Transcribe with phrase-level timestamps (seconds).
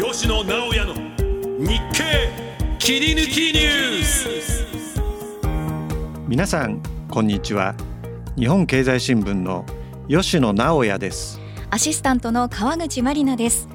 [0.00, 0.94] 吉野直哉の
[1.58, 2.30] 日経
[2.78, 4.28] 切り抜きニュース。
[6.28, 7.74] 皆さんこんにちは。
[8.36, 9.66] 日本経済新聞の
[10.08, 11.40] 吉野直哉です。
[11.70, 13.68] アシスタントの川口真理奈です。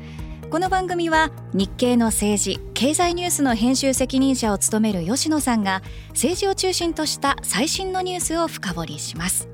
[0.49, 5.81] この番組は日経の政治経済ニュースの編集責任者を務める吉野さんが
[6.11, 9.49] 政治を中心とした最新のニュースを深掘りします。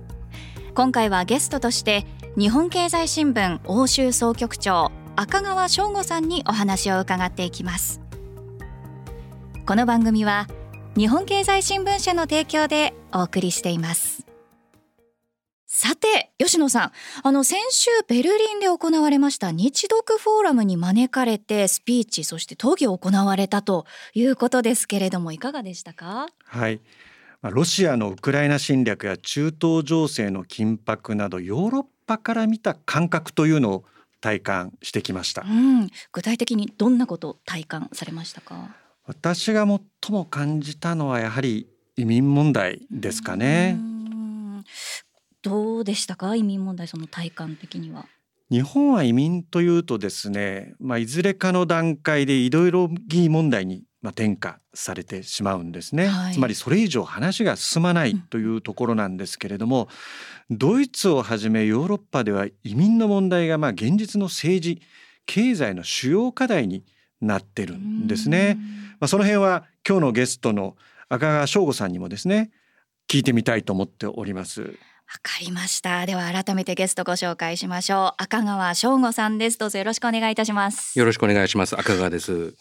[0.75, 2.05] 今回はゲストとして
[2.37, 4.91] 日本経済新聞欧州総局長
[5.21, 7.99] 赤川翔吾さんにお話を伺っていきます。
[9.65, 10.47] この番組は
[10.95, 14.25] 日本経済新聞社の提供でお送りしています。
[15.65, 16.91] さて吉野さん
[17.21, 26.27] あの先週ベルリンで行われました日読フォーラムに招かれてスピーチそして討議を行われたということですけれどもいかがでしたか？
[26.45, 26.79] はい。
[27.41, 33.85] ロシアのウクライナ侵略や中東情勢の緊迫などヨーロッパから見た感覚というのを
[34.21, 38.75] 体感してきました、うん、具体的にどんなことを体感されましたか？
[39.05, 43.77] 私が最も感じたのはやはり移民問題ですかね。
[45.41, 46.35] どうでしたか？
[46.35, 48.05] 移民問題その体感的には。
[48.51, 59.87] 日本は移民というとですね、まあ、いずれかの段階でいろいろ議問題にまあ転嫁されてしまうんですね、はい、つまりそれ以上話が進まないというところなんですけれども、うん、
[60.49, 64.81] ドイツをはじめヨーロッパでは移民の問題がまあ現実の政治
[65.25, 66.83] 経済の主要課題に
[67.21, 68.57] なってるんですね。
[68.99, 70.75] まあ、その辺は今日のゲストの
[71.07, 72.51] 赤川翔吾さんにもですね
[73.07, 74.61] 聞いてみたいと思っております。
[74.61, 74.67] わ
[75.23, 76.05] かりました。
[76.05, 78.23] では改めてゲストご紹介しましょう。
[78.23, 79.57] 赤川翔吾さんです。
[79.57, 80.97] どうぞよろしくお願いいたします。
[80.97, 81.75] よろしくお願いします。
[81.79, 82.55] 赤川です。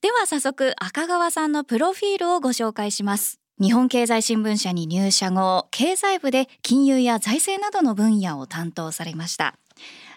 [0.00, 9.54] では早速赤川さんのプロフィールをご紹介します日本経済新聞社に入社後経済部で金融や財政などの分野を担当されました。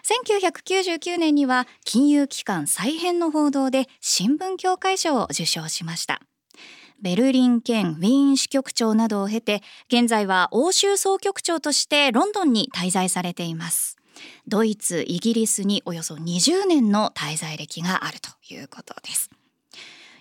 [0.02, 6.20] 1999年には金融機関再編の報道で新聞協会賞を受賞しました。
[7.00, 13.96] ベルリン兼ウィーン支局長などを経て現在は欧州総局長としてロンドンに滞在されています。
[14.48, 19.30] ドイツイギリスにおよそ20年の滞在歴があるということです。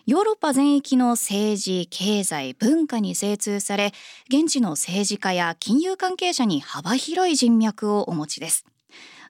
[0.05, 3.91] ヨーロッパ全域の政治経済文化に精通され
[4.27, 8.65] 現地の政治家や金融関係者に幅広い人脈をお持ちです。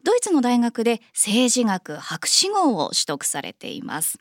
[0.04, 4.20] ドイツの大学で政治学博士号を取得されています。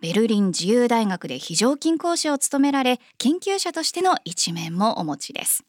[0.00, 5.64] ベルリン自由大学で非常勤講師を務められ研究者としての一面もお持ちです。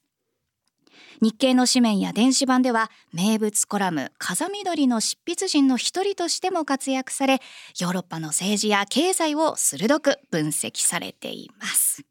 [1.22, 7.42] 日経の紙面や電子版では名物コラム風緑の執筆人の一人としても活躍され
[7.80, 12.04] ヨーロッパの政治や経済を鋭く分析されています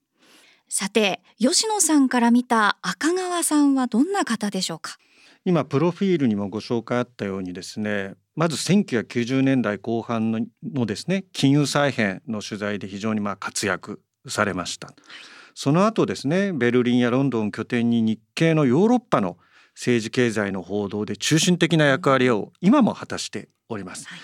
[0.69, 4.99] さて吉野さんから見た赤川さんはどんな方でしょうか？
[5.45, 10.31] 今プロフィールにもご紹介あったようにですねまず1990年代後半
[10.63, 14.93] のですね金融再編の取材で非常にま活躍されました。
[15.61, 19.39] その後ですねベルリンやロンドンを拠点に日系のヨーロッパの
[19.75, 24.07] 政治経済の報道で中心的な役割を今も果たしております。
[24.07, 24.21] はい、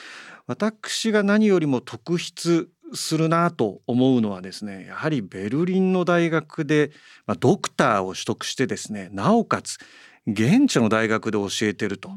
[0.47, 6.93] 私が何よりも特筆するなと思うのはですねやはりベルリンの大学で、
[7.27, 9.79] まあ、ドクターを取得してですねなおかつ
[10.29, 12.11] 現地の大学で教えてると。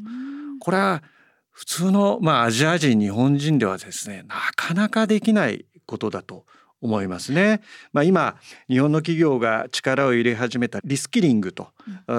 [0.60, 1.02] これは
[1.50, 6.46] 普通の、まあ、アジア人日本人ではですねなかなかできないことだと
[6.82, 7.62] 思いますね。
[7.92, 8.38] まあ、今
[8.70, 11.70] 日本の企業が力を入れ始めたリスキリングと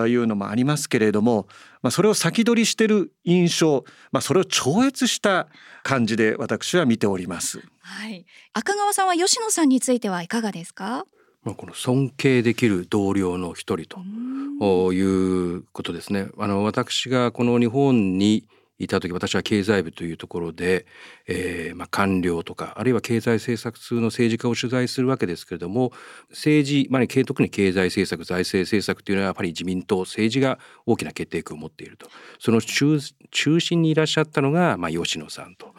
[0.07, 1.47] いうのもありますけれども、
[1.83, 5.49] まあ、それを先取りしてる印象、まあ、それを超越した
[5.83, 7.63] 感じで私は見ております。
[7.81, 11.07] はい、赤川さんは吉野さんについてはいかがですか？
[11.45, 15.01] まあ、この尊敬できる同僚の一人とい
[15.57, 16.29] うことですね。
[16.37, 18.45] あの私がこの日本に
[18.79, 20.87] いた時私は経済部というところで、
[21.27, 25.93] えーまあ、官僚とかあるいは経済政策通の政治家を取材するわけですけれども
[26.31, 33.01] 政治、まあ、特に経済政策財政政策というのはやっぱり自民党政治が大きな決定権を持っているとその中
[33.61, 35.75] 心にいらっしゃったのが、まあ、吉野さんと。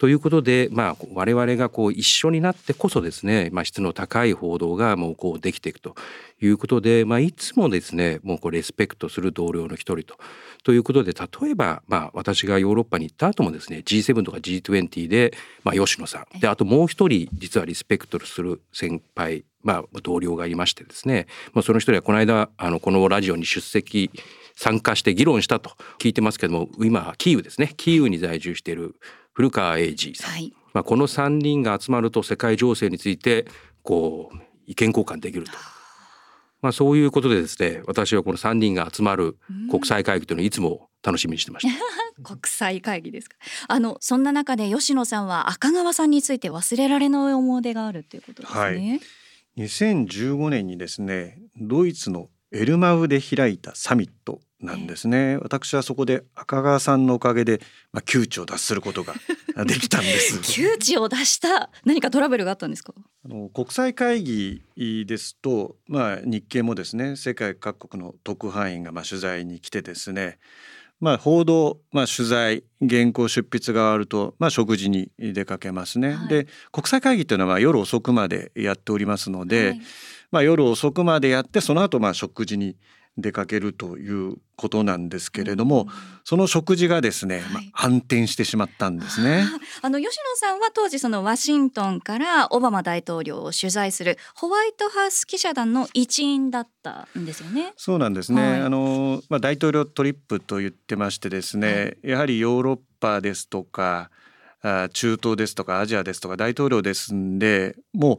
[0.00, 5.94] ということで、まあ、我々がこう一緒になってこそですね、まあ、質の高い報道がもうこうできていくと
[6.40, 10.18] いうことで、まあ、いつもですねもうこうレスペクトする同僚の一人と。
[10.64, 16.40] ということで例えば、まあ、私がヨーロッパに行った後もですね G7 とか G20 で、まあ、吉野さん。
[16.40, 24.10] であともう一人実はリスペクトする先輩、まあ、同僚がいましてですね、まあ、その一人はこの間あのこのラジオに出席
[24.56, 27.74] 参加して議論したと聞いてますけども今キーウですね。
[27.76, 28.94] キーウに在住している
[29.40, 33.46] 古川英二さん、はい、まあ、この3人が集まると世界情勢について
[33.82, 35.52] こう意見交換できると。
[36.60, 39.38] まあそういうことでですね私はこの3人が集まる
[39.70, 41.74] 国際会議というのをいつも楽しみにしてました。
[42.22, 43.38] 国際会議ですか。
[43.66, 49.00] あのそんな中で吉野さんは赤川さんについて忘れられない思い出があるっていうことですね、はい。
[49.56, 57.62] 2015年にですねドイツのエルマウで開いたサミットなんですね、私はそこで赤川さんのおかげで、
[57.92, 59.14] まあ、窮地を脱することが
[59.64, 60.40] できたんです。
[60.42, 62.92] 窮地を脱した何かトラブルがあったんですか？
[63.24, 64.62] あの国際会議
[65.06, 70.38] ですと、まあ、日経もですね世界各国の特派員がまあ取材に来てですね
[71.00, 76.12] まあ、報道、まあ、取材原稿出筆があると、まあ、食事に出かけますね。
[76.12, 79.80] はい、で国際会議というのは夜遅くまでやっておりますので、はい、
[80.30, 82.76] まあ、夜遅くまでやってその後まあ食事に
[83.16, 85.88] 出かけるということなんですけれども、うん、
[86.24, 89.44] その食事がですね、はい、まあ、反転してしまったんですね。
[89.82, 97.72] あの吉野さんは当時そのワシントンからオバマ大統領を取材するホワイトハウス記者団の一員だったんですよね。
[97.76, 98.42] そうなんですね。
[98.42, 104.10] はい、あのまあ大統領トリップと言ってましてですね、はい、やはりヨーロッパですとか
[104.62, 108.18] あ中東ですとかアジアですとか大統領ですんでもう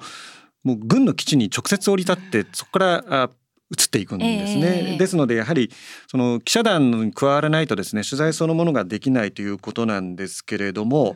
[0.63, 3.29] もう軍の基地に直接降り立ってそこからあ
[3.71, 5.71] 移っていくんですね、えー、ですのでやはり
[6.07, 11.15] その記者団に加わらないとですね取材そのものができないということなんですけれども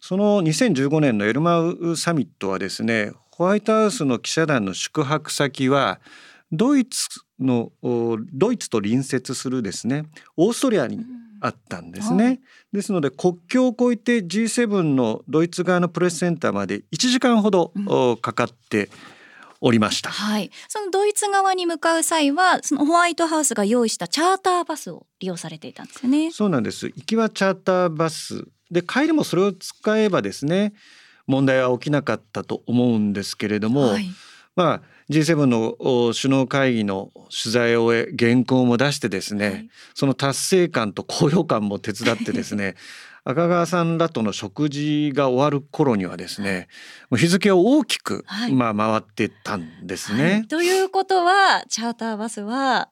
[0.00, 6.00] その2015年のエルマウサミットはですねホワイトハウスの記者団の宿泊先は
[6.50, 7.08] ドイツ
[7.38, 7.70] の
[8.32, 10.06] ドイツと隣接するですね
[10.36, 11.04] オーストリアに
[11.42, 12.40] あったんですね、はい、
[12.72, 17.72] ですので国境を越えて G7 のドイツ側のプレスセンターまで1時間ほど
[18.20, 18.90] かかって、うん
[19.60, 20.10] おりました。
[20.10, 20.50] はい。
[20.68, 26.30] そのドイツ側に向かう際は、そのホワイトハウスが用意したチャーターバスを利用されていたんですよね。
[26.30, 26.86] そうなんです。
[26.86, 30.72] 行きはチャーターバスで帰りもそれを使えばですね、
[31.26, 34.10] 問題は起きなかったと思うんですけれども、はい、
[34.56, 42.76] まあ G7 の首脳会議の取材を終え原稿も出してですね、はい、その達成感と高揚感も手伝ってですね
[43.24, 46.68] 赤川さんらとの食事が終わる頃にはですね
[47.10, 52.90] もう日付を大きく、はい、まあ回ってたんですね、はい、ということはチャーターバスは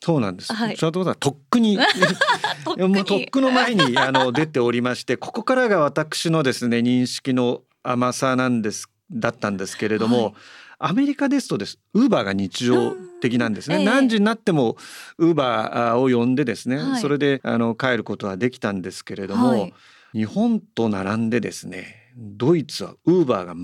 [0.00, 0.52] そうなんです。
[0.54, 1.76] はい、チャーは とっくに。
[1.76, 10.34] もうとっくの前にあの 出ておりましてここからが私のですね認識の甘さなんですだったんですけれども、はい、
[10.78, 11.78] アメリカですとです。
[11.94, 14.76] ウーバーが日常的なんですね、えー、何時になっても
[15.18, 19.74] ウーバーを呼んでですね、はい、それであの帰ることはできたんですけれども、はい、
[20.12, 23.54] 日本と並んでですねドイツはウーバーが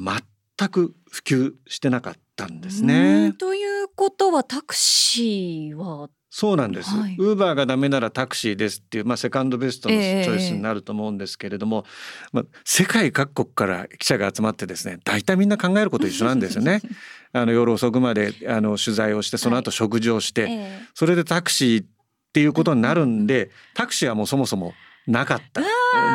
[0.58, 3.32] 全く普及してなかったんですね。
[3.38, 6.90] ということはタクシーはそうなんです。
[6.96, 16.82] ウーバーがダメならタクシーですっていう、まあ、セカンドベストのチョイスになると思うんですけれども、えー、まあ、世界各国から記者が集まってですね大体みんな考えること一緒なんですよね。
[17.32, 20.56] あの夜遅くまであの取材をしてその後食事をして、はいえ。
[20.82, 21.86] ー、それでタクシーっ
[22.32, 24.74] ていうことになるんでタクシーはもうそもそも
[25.06, 25.62] なかった。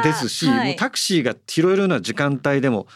[0.03, 2.87] ですし、はい、もうタクシーが拾えるような時間帯でも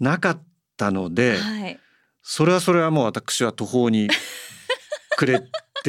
[0.00, 0.42] なかっ
[0.76, 1.78] たので、はい、
[2.24, 4.08] それはそれはもう私は途方に
[5.16, 5.40] くれ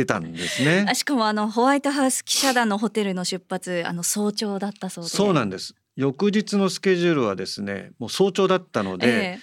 [0.02, 0.94] ってたんですね。
[0.94, 5.10] しかもあのホワイトハウス記者団のホテルの出発あの早朝だったそうで。
[5.10, 5.74] そうなんです。
[5.96, 9.40] 翌日のスケジュールはですねもう早朝だったので、えー、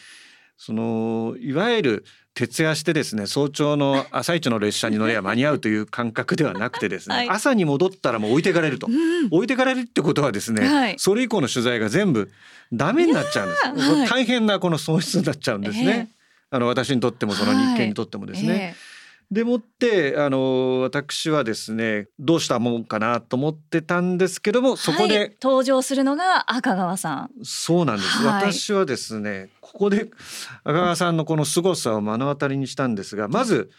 [0.57, 2.05] そのいわゆる
[2.35, 12.31] 徹夜してですね早朝の 朝一の列車に乗れば間に合うという感覚ではなくてですね、はい、朝に戻ったらもう置いてかれると、うん、置いてかれるってことはですね、はい、それ以降の取材が全部
[12.73, 16.09] ダメになっちゃうんです、はい、大変なこの損失になっちゃうんですね、
[16.53, 18.94] えー、あの私にとってもその日経にとってもですね、えー
[19.31, 27.31] でもってあの私はですねどうしたもんかなと思ってたんですけどもそこで、はい、登場するのが赤川さん。
[27.43, 30.11] そうなんです、はい、私はですねここで
[30.63, 33.71] 赤川さんのこの凄さを目の当たりにしたんですがまず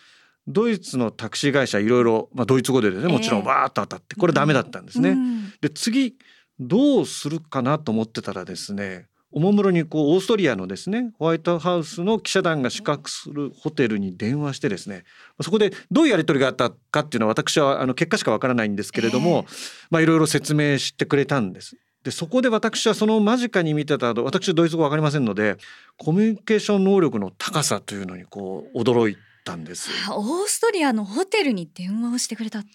[0.48, 5.12] ドイツのタクシー会社いろいろ、まあ、ドイツ語でですねもちろんわーっと当たってこれダメだったんですね。
[5.12, 6.16] うん、で次
[6.60, 15.04] どうするかなと思ってたらですねおもむろにこうオーストリアのですねホワイトハウスの記者団が宿泊するホテルに電話してですね
[15.42, 21.76] そこでどういうやり取りがあったかっていうのは私はあの結果しかわからないんですけれども、えー、まあいろいろ説明してくれたんです。
[22.04, 25.58] でそこで私はその間近に見てた私ドイツ語わかりませんので
[25.98, 29.90] コミュニケーション能力の高さというのにこう驚いたんです。
[30.12, 32.68] オーストリアのホテルに電話をしてくれた、ね、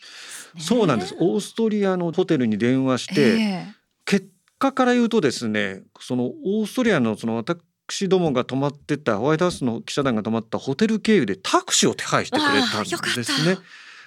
[0.59, 1.17] そうなんです。
[1.19, 3.73] オーストリアのホテルに電話して、えー、
[4.05, 4.29] 結
[4.61, 12.85] 果から言うとですねそのオーストリアのその私どもが泊まってたホワイトハウスの記者団が泊まったホテル経由でタクシーを手配してくれたん
[13.17, 13.59] ですね。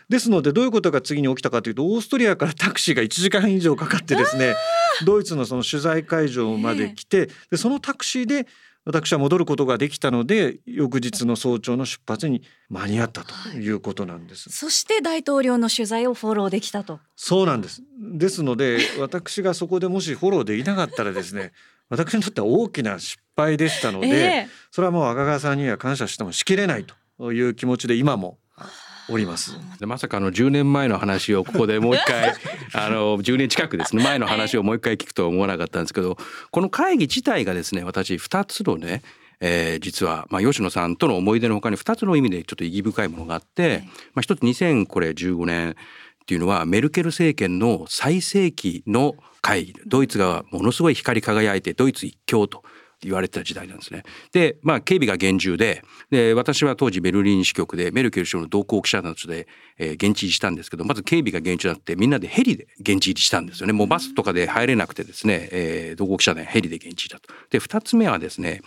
[0.09, 4.53] ですのでどういうことが次に起きたかというとオーストリアからタクシーが1時間以上かかってですね
[5.05, 8.45] ドイツのその取材会場まで来てでそのタクシーで
[8.85, 14.49] 私は戻ることができたので翌日の早朝の出発に間に合ったということなんです。
[14.49, 16.99] そして大統領の取材をフォローできたと。
[17.15, 17.81] そうなんです。
[17.97, 21.53] ですので私がそこでもしフォローできなかったらですね
[21.89, 26.85] 私にとっては大きな失敗でしたので、えそれはもう赤川さんには感謝してもしきれない
[27.17, 28.39] という気持ちで今も
[29.09, 29.57] おります。
[29.79, 32.33] でまさかあの10年前の話をここでもう一回
[32.73, 34.03] あの10年近くですね。
[34.03, 36.17] 前の話をもう一回聞くとは思わなかったんですけど
[36.51, 39.01] この会議自体がですね私2つのね
[39.39, 43.83] えー実は、まあ、吉野さんとの思い出のほかに2つの意味でちょっと意義深いものがあって、
[44.13, 49.73] まあ、一つ2015年っていうのはメルケル政権の最盛期の会議。
[49.85, 52.63] ドイツがものすごい光り輝いてドイツ一強と
[53.05, 54.03] 言われてた時代なんですね。
[54.31, 67.33] で、まあ、警備が厳重でで私は当時ベルリン支局でメルケル首相の同行記者などで、えー現地入りしたんですけどまず警備が厳重になってみんなでヘリで現地入りしたんですよねもうバスとかで入れなくてですね、えー同行記者でヘリで現地入りだと。
[67.49, 68.61] で2つ目はですね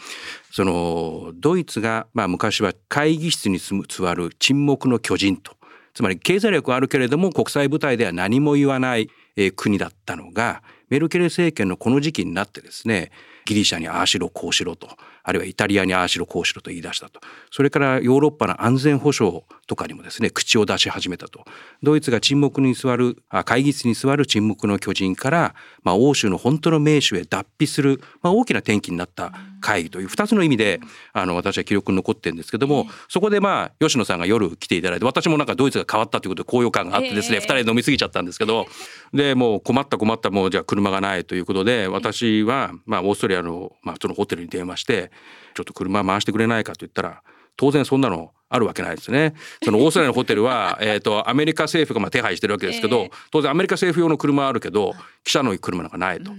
[0.52, 5.56] そのドイツが、まあ、昔は会議室に座る沈黙の巨人と
[5.94, 13.10] つまり経済力はあるけれども国際舞台では何も言わない、えー国だったのがメルケル政権のこの時期になってですね
[13.46, 14.88] ギリシャにああしろこうしろと。
[15.28, 17.20] あるいはイタリアにああしろこうしろと言い出したと。
[17.50, 21.44] それからヨーロッパの安全保障とかにもですね口を出し始めたと。
[21.82, 30.80] ドイツが沈黙に座るあ会議室に座る沈黙の巨人から、まあ、欧州の本当の名手へ脱皮する、まあ、大きな転機になった会議という2つの意味で
[31.12, 37.42] あの私は記録に残ってるんですけどもそこでまあ吉野さんが夜来ていただいて私もなんかドイツが変わったということで高揚感があってですね、ええ。
[37.42, 38.66] 2人で飲み過ぎちゃったんですけど
[39.12, 45.10] でもう困った困ったもうじゃあ車がないということで私はまあオーストリアのまあそのホテルに電話して
[45.54, 47.22] ちょっと車回してくれないかと言ったら
[47.56, 49.34] 当然そんなのあるわけないですね。
[49.64, 54.94] そのオーストラリアのホテルは えっとアメリカ政府がまあ手配してるわけですけど、ええ当然アメリカ政府用の車はあるけど
[55.24, 56.30] 記者の車なんかないと。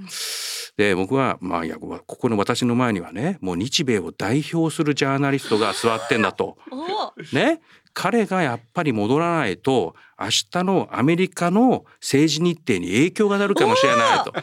[0.78, 6.58] で僕はまあいやここの私の前にはねもう日米を代表するジャーナリストが座ってんだと。
[6.72, 7.62] おね
[7.94, 14.34] 彼がやっぱり戻らないと明日のアメリカの政治日程に影響が出るかもしれないと。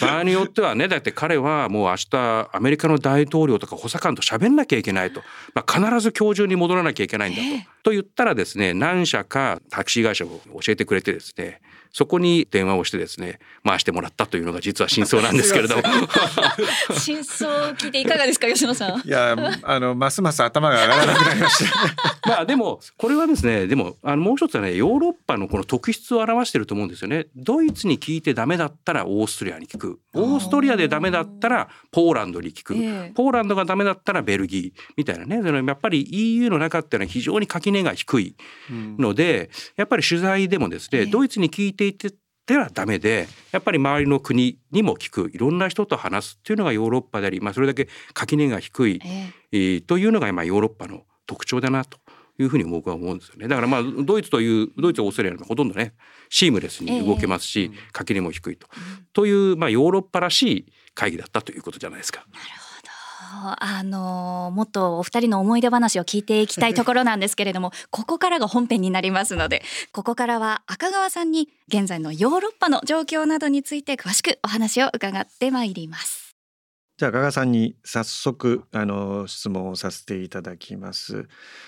[0.00, 5.20] 場合によってはねだって彼はもう明日アメリカの大統領とか補佐官と喋んなきゃいけないと、
[5.54, 7.42] まあ、必ず今日中に戻らなきゃいけないんだ
[7.81, 7.81] と。
[7.82, 11.60] と言ったらですね何社かタクシー会社を教えてくれてですね
[11.92, 15.82] そこに電話をしてですね回してもらったというのが実は真相なんですけれども
[16.98, 19.00] 真相を聞いていかがですか吉野さん。
[19.00, 21.72] いやあのますます頭が上がらなくなりました。
[22.28, 27.26] まあでもこれはですねでもあのもう一つはねヨーロッパのこの特質を表してると思うんですよね。
[27.36, 38.36] ドイツに聞いてダメだったらオーストリアに聞くオーストリアでダメだったらポーランドに聞く、ええポーランドがダメだったらベルギーみたいなねそのやっぱり EU の中っていうのは非常に垣根が低い
[38.70, 41.06] のでやっぱり取材でもですね、ええ。
[41.06, 42.10] ドイツに聞いていて
[42.46, 49.32] ではダメでやっぱり周りの国にも聞くいろんな人と話すっていうのがヨーロッパであり、まあ、それだけ垣根が低い、ええ。
[49.52, 51.98] えーというのがまあヨーロッパの特徴だなと
[52.38, 53.48] いうふうに僕は思うんですよね。
[53.48, 55.94] だからまあドイツというドイツオーストラリアのほとんどね
[56.28, 58.66] シームレスに動けますし、垣根も低いと、
[59.12, 62.26] というまあヨーロッパらしい会議だったということじゃないですか。
[63.58, 69.62] あのもっとお二人の思い出話を聞いていきたいところなんですけれども ここからが本編になりますので
[69.92, 76.22] ここからは赤川さんに現在のヨーロッパの状況などについて詳しくお話を伺ってまいります。
[76.98, 81.26] じゃあ加賀さんに早速あの質問をさせていただきます。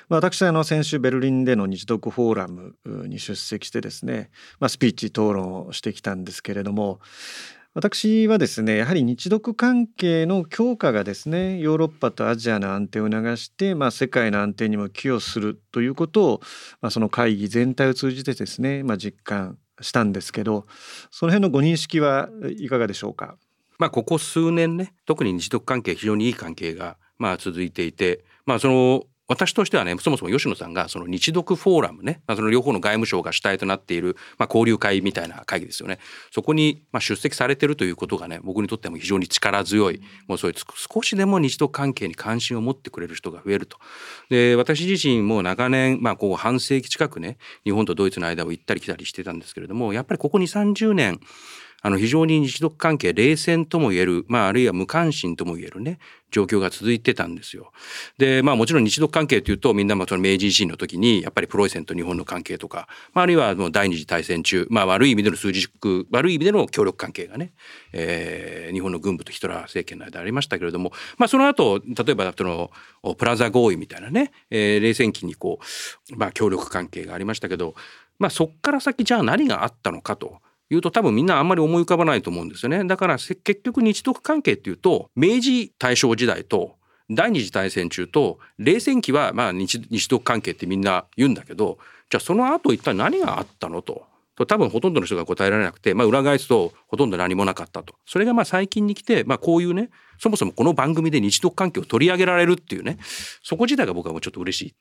[0.08, 2.76] まあ私あの先週ベルリンでの日読フォーラム
[3.08, 4.30] に出席してですね、
[4.60, 7.00] まあ、スピーチ討論をしてきたんですけれども
[7.76, 16.40] 私はですねやはり日読関係の強化がですねヨーロッパとアジアの安定を促して、まあ、世界の安定にも寄与するということを、
[16.80, 20.66] まあ、その会議全体を通じてですね、まあ、実感したんですけど
[21.10, 23.36] その辺のご認識はいかがでしょうか？
[23.76, 35.98] まあここ数年ね特に日独関係非常にいい関係がまあ続いていてまあその私としてはねそもそも吉野さんがその日独フォーラムね、まあ、その両方の外務省が主体となっている、まあ、交流会みたいな会議ですよね。
[36.30, 43.78] そこにまあ出席されてるということがね僕にとっても非常に力強いもうそういう少しでも日独関係に関心を持ってくれる人が増えると。
[44.28, 51.18] で私自身も長年まあこう半世紀近くね日本とドイツの間を行ったり来たりしてたんですけれどもやっぱりここ2 3 0年
[51.84, 55.98] あの非常に日独関係冷戦とも言える、まあ、あるいは無関心とも言えるね
[56.30, 57.72] 状況が続いてたんですよ。
[58.16, 65.68] でまあもちろん日独関係というとみんなまあその明治維新の時にやっぱりプロイセンと日本の関係とか、まあ、あるいはもう第二次大戦中、まあ、悪い意味での数字
[66.10, 67.52] 悪い意味での協力関係がね、
[67.92, 72.70] えー、日本の軍部とヒトラー政権の間ありましたけれども、まあ、その後例えばその
[73.18, 75.60] プラザ合意みたいなね、えー、冷戦期にこ
[76.10, 77.74] う、まあ、協力関係がありましたけど、
[78.18, 80.38] まあ、そっから先じゃあ何があったのかと。
[80.70, 82.84] いうと多分みんなあんまり思い浮かばないと思うんですよね。
[82.84, 86.76] だから結局日独関係っていうと明治大正時代と
[87.10, 91.78] 第二次大戦中と冷戦期はまあ日独関係ってみんな言うんだけど
[92.10, 94.06] じゃあその後一体何があったのと。
[94.36, 102.98] と多分ほとんどの人が答えられなくて、まあ、裏返すとほとんど何もなかったとそれがまあ最近に来て、まあ、こういうねそもそもこの番組で日独関係を取り上げられるっていうね
[103.42, 104.74] そこ自体が僕はもうちょっと嬉しい。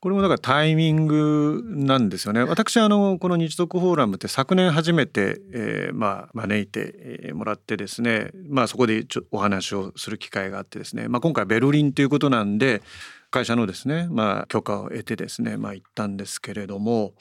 [0.00, 2.42] これもだからタイミングなんですよね。
[2.42, 12.82] 私あのこの日独フォーラムって昨年初めて、えー、まあ招いてもらってですね、まあそこでちょお話をする機会があってですね、まあ今回ベルリンということなんで。
[13.30, 17.14] 会社のですね、まあ、許可を得てですね、まあ、行ったんですけれども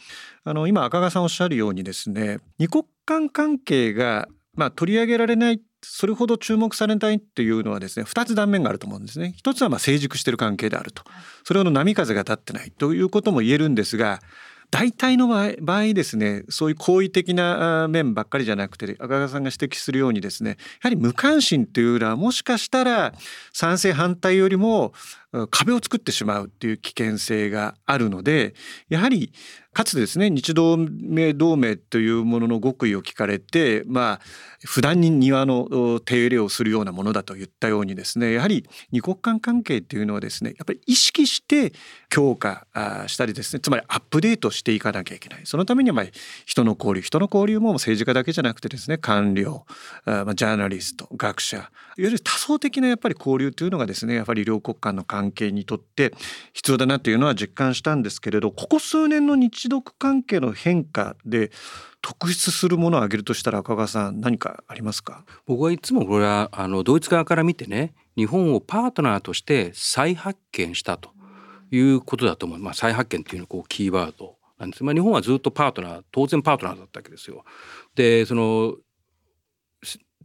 [0.43, 4.27] あの今赤賀さんおっしゃるようにですね二国間関係が
[4.59, 9.33] まあ、取り上げられないそれほど注目されないっていうのはですね2つ断面があると思うんですね。
[9.37, 11.03] 一つはまあ成熟している関係であると
[11.45, 14.19] それほど波風が立ってないということも言えるんですが
[14.71, 23.13] 大体の場合場合ですねそういう好意的な面ばっかりじゃなくて赤川さんが指摘するようにですねやはり無関心というのはもしかしたら
[23.53, 24.93] 賛成反対よりも
[25.51, 28.55] 壁を作ってしまうっていう危険性があるので
[28.89, 29.31] やはり
[29.71, 34.19] かつてですね日同盟同盟というものの極意を聞かれてまあ
[34.65, 41.73] 普段に庭の手入れをするようなものだと言ったようにですねやはり二国間関係っていうのはですねやっぱり意識して
[42.09, 42.65] 強化
[43.07, 45.41] したりですねつまりアップデートしていかなきゃいけない。
[45.45, 46.03] そのためには
[46.45, 49.65] 人の交流人の交流も政治家だけじゃなくてですね官僚
[50.05, 56.13] ジャーナリスト学者いわゆる多層的なやっぱり交流というのがですねやっぱり両国間の関係関係にとって
[56.53, 61.51] 必要だなというのは実感したんですけれどここ数年の日独関係の変化で
[62.01, 65.25] 特筆するものを挙げるとしたら赤川さん何かありますか？
[65.45, 71.09] 僕はいつもこれはあのドイツ側から見てね日本をパートナーとして再発見したと
[71.71, 74.37] いうことだと思う、まあ、再発見っていうのこうキーワード。
[74.57, 77.45] なんです、まあ、日本はずっとパートナー当然パートナーだったわけですよ。
[77.95, 78.75] でその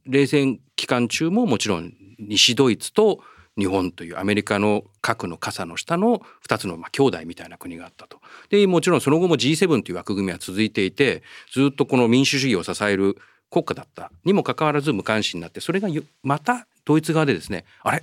[0.06, 3.20] 冷戦期間中ももちろん西ドイツと
[3.56, 8.20] 日本というアメリカの核の傘の下の2つのまあ兄弟みたいな国があったと。
[8.50, 13.16] でもちろんその後も G7 という枠組みは続いていてずっとこの民主主義を支える
[13.50, 15.88] 国家だったにもかかわらず無関心になってそれが
[16.22, 18.02] またドイツ側でですねあれ？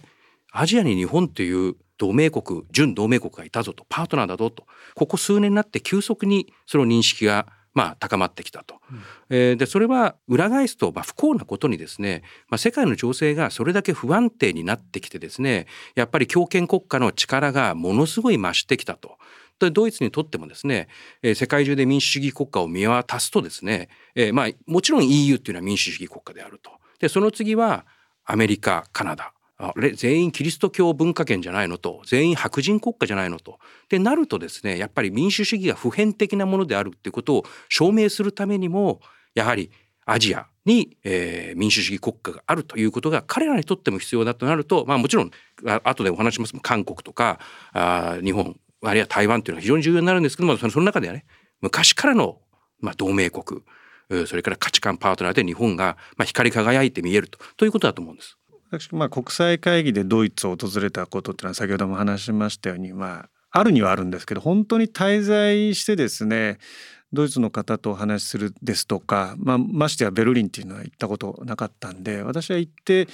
[0.54, 3.86] アジアに日本という同盟国準同盟国がいたぞと。
[3.90, 4.66] パートナーだぞと。
[4.96, 8.76] ここ数年になって急速にその認識がまあ、高まってきたと。
[8.92, 19.18] うん、えー、でそれは裏返すと、まあ、不幸なことにですね、まあ、世界の情勢がそれだけ不安定になってきてですねやっぱり強権国家の力がものすごい増してきたと。
[19.60, 20.88] でドイツにとってもですね、
[21.22, 26.72] えー、世界中で民主主義国家を見渡すとですね、えー、まあもちろん EU っていうのは民主主義国家であると。
[27.00, 27.86] でその次は
[28.26, 39.02] アメリカカナダあれ全員キリスト教文化圏じゃないのと全員白人国家じゃないのとってなるとですねやっぱり民主主義が普遍的なものであるっていうことを証明するためにも
[39.36, 39.72] やはり
[40.06, 45.32] アジアに、えー、民主主義国家があるということが彼らにとっても必要だとなると、まあ、もちろん
[45.84, 47.40] 後でお話します韓国とか
[47.74, 51.26] あ日本あるいは台湾というのは非常に重要になるんですけどもその中ではね
[51.62, 52.40] 昔からの、
[52.80, 53.62] まあ、同盟国
[54.26, 58.38] それから価値観パートナーで日本が、まあ、光り輝いて見えるとということだと思うんです。
[58.72, 66.58] 私、まあ、国際会議でドイツを訪れたことっていうのは先ほども話しましたように、まあ、あるにはあるんですけど本当に滞在してですね
[67.12, 73.10] ドイツの方とお話しするですとか、まあ、ましてやベルリンっていうのは行ったことなかったんで私は行って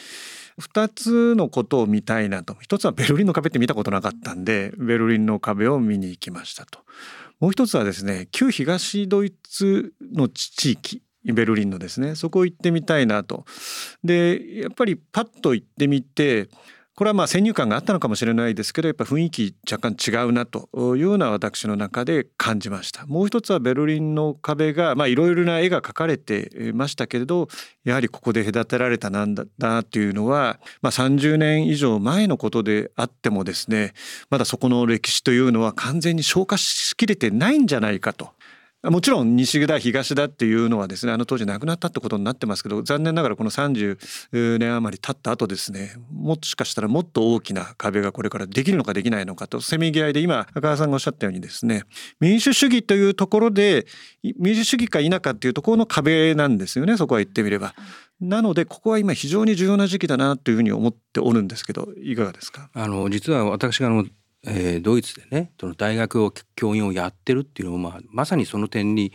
[0.61, 6.79] 2つのことを見たいなと一つはベルリンの壁って見たことなかったんでベルリンの壁を見に行きましたと。
[7.39, 11.01] もう一つはですね旧東ドイツの地域
[11.33, 13.45] ベルリンのですねそこ行ってみたいなと。
[14.03, 16.49] でやっぱりパッと行ってみて
[16.97, 27.49] これはまあ先入観があったのかもしれないですけどやっぱ雰囲気若干違うなというような私の中で感じましたもう一つはベルリンの壁がいろいろな絵が描かれてましたけれど
[27.83, 33.93] やはりここで隔てられたなんだなっていうのは、まあ、30年以上前のことであってもですね
[34.31, 38.31] まだそこの歴史というのは完全に消化しきれてないんじゃないかと
[38.83, 51.83] もちろん西だ東だっていうのはですねあの当時なくなったってことになってますけど残念ながらこの30年余り経った後ですねもしかしたらもっと大きな壁がこれからできるのかできないのかとせめぎ合いで今赤川さんがおっしゃったようにですね
[52.19, 53.87] 民主主義というところで
[54.37, 57.73] 民主主義か否かっていうところの壁なんですよねそこは言ってみれば。
[58.19, 62.69] なのでここは今非常に重要な時期だなというふうに思っておるんですけどいかがですか？
[62.73, 64.05] あの実は私があの
[64.45, 69.11] えー、ドイツでねその大学を教員をやってるっていうのも、まあ、まさにその点に、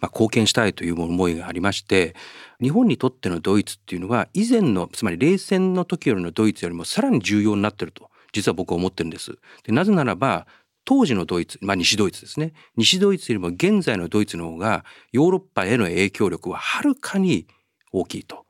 [0.00, 2.14] まあ、貢献したいという思いがありまして
[2.60, 9.38] 日本にとってのドイツっていうのは以前のつまり冷戦の時よりのドイツよりもさらに重要になってると実は僕は思ってるんです。
[9.64, 10.46] でなぜならば
[10.84, 17.46] 当時のドイツ、まあ、西ドイツですね西ドイツよりも現在のドイツの方がヨーロッパへの影響力ははるかに
[17.92, 18.44] 大きいと。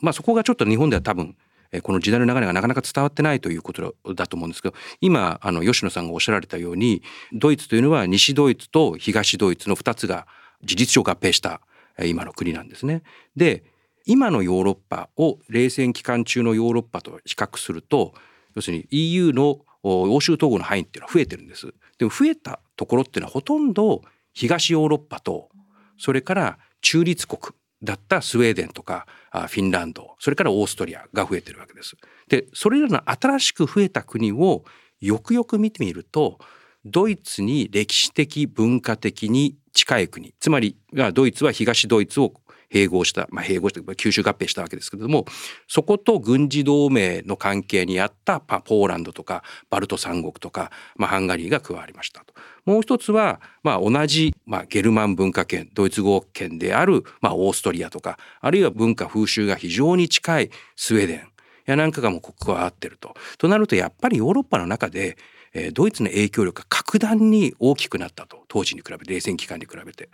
[0.00, 1.36] まあ、そこがちょっと日本では多分
[1.80, 10.26] この時代の流れがなかなか伝わってないということだと思うんですけど今あの吉野さんがおっしゃられたようにドイツというのは西ドイツと東ドイツの2つが
[10.62, 11.62] 事実上合併した
[12.04, 13.02] 今の国なんですね。
[13.36, 13.64] で
[14.04, 18.14] 今のヨーロッパを冷戦期間中のヨーロッパと比較すると
[18.54, 21.72] 要するに EU の欧州統合の範囲っていうのは増えてるんです。
[21.98, 25.50] でも増えたところっていうのはほとんど東ヨーロッパと
[25.98, 31.96] それから中立国だったスウェーデンとかフィンランドそれからオーストリアが増えてるわけです。
[32.28, 34.64] でそれらの新しく増えた国を
[35.00, 36.38] よくよく見てみると
[36.84, 40.76] ドイツに歴史的文化的に近い国つまり
[41.14, 42.32] ドイツは東ドイツを
[42.72, 45.26] 併合した、まあ、併合した吸収合併したわけですけれども
[45.68, 52.34] そこと軍事同盟の関係にあったポーランドとかバルト三国とか、まあ、ハンガリーが加わりましたと。
[52.64, 61.28] もう一つは、まあ、同じ、まあ、ゲルマン文化圏ドイツ語圏である、まあ、オーストリアとかあるいは文化風習が非常に近いスウェーデン
[61.66, 63.14] やなんかがもう加わってると。
[63.38, 65.16] となるとやっぱりヨーロッパの中で
[65.54, 70.08] えー、ドイツの影響力が格段に大きくなったと当時に比べて冷戦期間に比べて。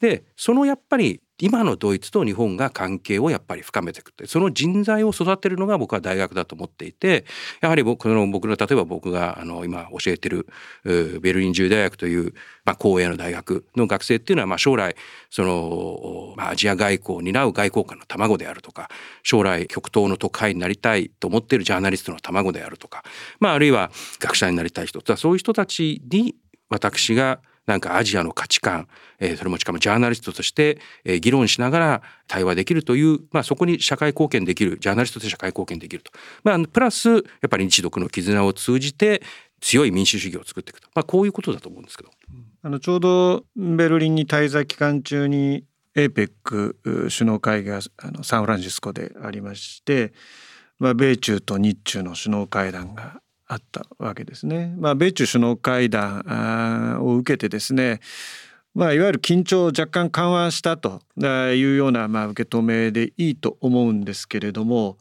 [0.00, 7.24] でそのやっぱり今のドイツと日本が関係をやっぱり深めていくってその人材を育てるのが僕は大学だと思っていて
[7.60, 10.46] やはり僕の僕の例えば僕があの今教えてる
[10.84, 14.94] ベルリン自由大学という、まあ、公営の大学の学生っていうのはまあ将来
[15.28, 18.88] その、まあ、アジア外交を担う外交官の卵であるとか
[19.24, 23.02] 将来極東の都会になりたいと思っているジャーナリストの卵であるとか、
[23.40, 26.36] まあ、あるいは学者になりたい人そういう人たちに
[26.70, 36.10] 私がなんかアジアの価値観、えー、それもしかもジャーナリストとして、えー、議論しながら対話できるという、まあ、そこに社会貢献できるジャーナリストとして社会貢献できると、
[36.42, 39.22] まあ、プラスやっぱり日独の絆を通じて
[39.60, 42.10] 強い民主主義を作っていくと、まあ、こういうことだと思うんですけど。
[42.62, 50.12] あのちょうどベルリンに滞在期間中に APEC 首脳会議があのサンフランシスコでありまして、
[50.78, 54.74] まあ、米中と日中の首脳会談があったわけですね。
[54.78, 58.00] まあ、米中首脳会談を受けてですね
[58.74, 64.98] まあ、いわゆる緊張を若干緩和したというようなまあ受け止めでいいと思うんですけれども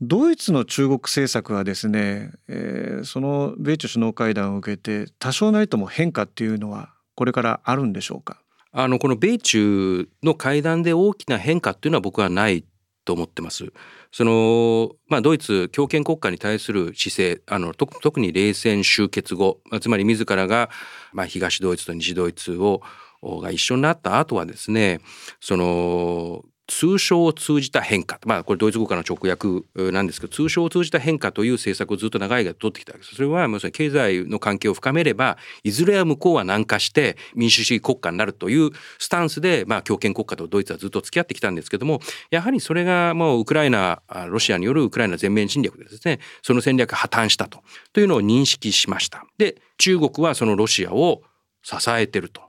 [0.00, 8.40] ドイツの中国政策はですね、えー、その米中首脳会談を受けて多少なりとも変化っていうのはこれからあるんでしょうか？
[8.72, 12.64] あのこの米中の会談で大きな変化っていうのは僕はない
[13.04, 13.74] と思ってます。
[14.12, 20.68] そのまあ、ドイツ強権国家に対する姿勢あの特に冷戦終結後つまり自らが、
[21.12, 22.82] まあ、東ドイツと西ドイツを
[23.22, 25.00] が一緒になった後はですね
[25.40, 28.20] その通商を通じた変化。
[28.24, 33.16] まあこれドイツ語からの直訳なんですけど通商を通じた変化という政策をずっと長い間取ってきたわけです。
[33.16, 46.20] それは要するに経済の関係を深めればいずれは向こうは南下して民主主義国家になるというスタンスでまあ強権国家とドイツはずっと付き合ってきたんですけどもやはりそれがもうウクライナロシアによるウクライナ全面侵略でですね。
[46.42, 47.62] その戦略が破綻したと。
[47.92, 49.26] というのを認識しました。
[49.36, 51.22] で中国はそのロシアを
[51.62, 52.42] 支えてると。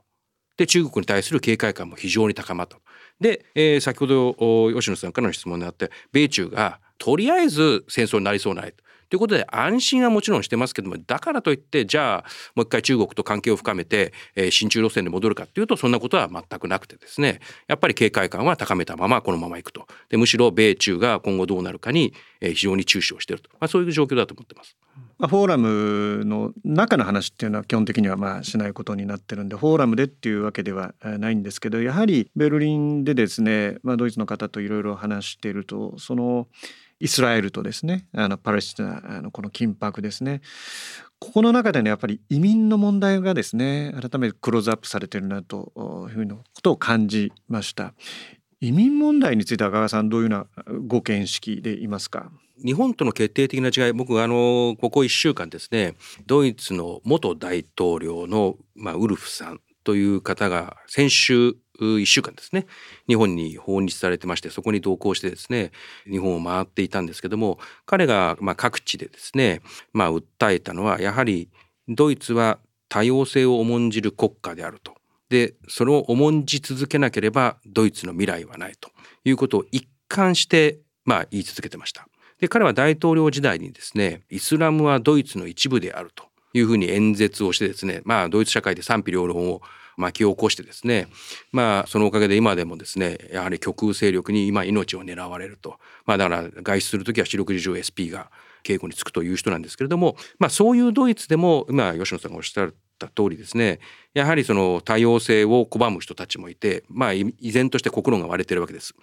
[0.56, 2.78] で中国に対する警戒感も非常に高まった
[3.20, 4.34] で、えー、先ほど
[4.74, 8.84] 吉野さんからの質問であって米中がとりあえず戦争になりそうないと。
[9.10, 17.40] ということで安心はもちろんしてますけどもだからといってじゃあもう一回中国と関係を深めて、えー、親中路線で戻るかっていうとそんなことは全くなくてですね。
[17.68, 19.86] やっぱり警戒感は高めたままこのままいくと。
[20.08, 24.76] でむしろ米中が今後どうなるかに、えー、非常に注視をしていると、まあ、そういう状況だと思ってます。
[25.28, 36.48] フォーラムの中の話っていうのは基本的にはまあしないことになってるんでフォーラムでっていうわけではないんですけどやはりベルリンでですね、まあ、ドイツの方といろいろ話しているとその
[37.00, 40.40] イスラエルとですねあのパレスチナあのこの緊迫ですね。
[41.18, 45.72] ここの中でねやっぱり移民の問題がですね改めてクローズアップされてるなと
[46.08, 47.94] いうふうなことを感じました。
[48.60, 52.30] 移民問題については加賀さんどういうようなご見識でいますか？
[52.62, 55.94] 日本との決定的な違い僕あのここ1週間ですね
[56.26, 62.66] ドイツの元大統領の、まあ、ウルフさんという方が先週1週間ですね
[63.08, 65.72] 日本に訪日されてましてそこに同行してですね
[66.08, 69.60] 日本を回っていたんですけども彼がま各地でですね
[69.92, 71.50] まあ訴えたのはやはり
[71.88, 74.94] ドイツは多様性を重んじる国家であると。
[75.30, 78.90] でそれを重んじ続けなければドイツの未来はないと
[79.24, 82.06] いうことを一貫してまあ言い続けてました。
[82.40, 89.62] で彼は大統領時代にですねイスラムはドイツの一部であるというふうに演説をしてですねまあドイツ社会で賛否両論を
[89.96, 91.08] 巻き起こしてですね
[91.52, 98.30] まあそのおかげで今でもですねやはり極右勢力に今命を狙われるとまあだから外出する時は四六時中 SP が
[98.64, 103.80] 稽古につくという人なんですけれどもまあそういうドイツでも今吉野さんがおっしゃった通りですね
[104.14, 108.94] やはりその多様性を拒む人たちもいてまあ依然として国論が割れてるわけです。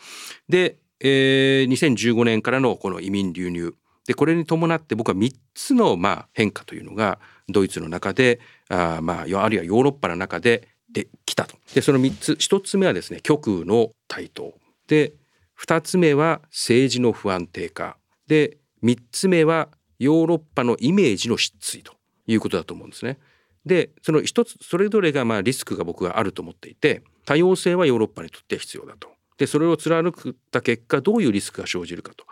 [0.49, 11.57] で、えー、2015年からのこの移民流入でこれに伴って僕は3つのまあ変化というのがドイツの中であまああるいはヨーロッパの中でできたと。
[11.73, 14.53] でその3つ1つ目はですね極右の台頭
[14.87, 15.13] で
[15.59, 21.93] 2つ目は政治の不安定化で3つ目はヨーロッパのイメージの失墜と
[22.25, 23.19] いうことだと思うんですね。
[23.65, 29.10] でその一つそれぞれがまあリスクが僕はあると思っていて多様性はヨーロッパにとって必要だと。
[29.41, 32.25] でそれを貫くた結果どういうリスクが生じるかと。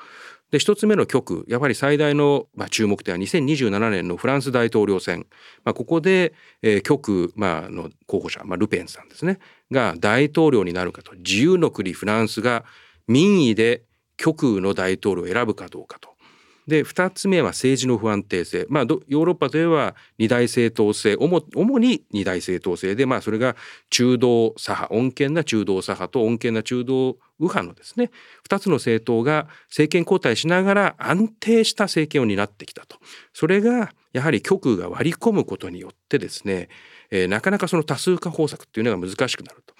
[0.51, 5.25] で一つ目の局やはり最大の、まあ、注目点は2027年のフランス大統領選、
[5.63, 9.39] まあ、ここで、えー、極、まあの候補者、まあ、ルペンさんですね
[9.71, 12.63] が大統領になるかと自由の国フランスが
[13.07, 13.81] 民意で
[14.15, 16.09] 極右の大統領を選ぶかどうかと。
[16.69, 21.15] で2つ目は政治の不安定性、まあ、ヨーロッパといえば二大政党制。
[21.19, 22.95] 主に二大政党制。
[22.95, 23.57] で、まあ、それが
[23.89, 24.95] 中道左派。
[24.95, 28.11] 穏健な中道左派と穏健な中道右派のですね。
[28.47, 32.97] 2つの政党が政権交代しながら安定した政権を担ってきたと。
[33.33, 36.69] それがやはり極右が割り込むことによってですね、
[37.11, 39.73] えー、なかなかその多数化方策っていうのが難しくなると。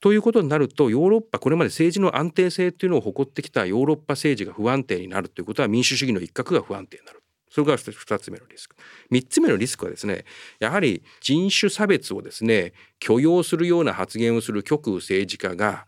[0.00, 7.22] ということになるとヨーロッパこれまで政治の安定性っていうのを誇ってきたヨーロッパ政治が不安定になるということは民主主義の一角が不安定になる。
[7.50, 8.76] それが2つ目のリスク。
[9.10, 10.24] 3つ目のリスクはですね
[10.60, 15.86] やはり人種差別をですね許容するような発言をする極右政治家が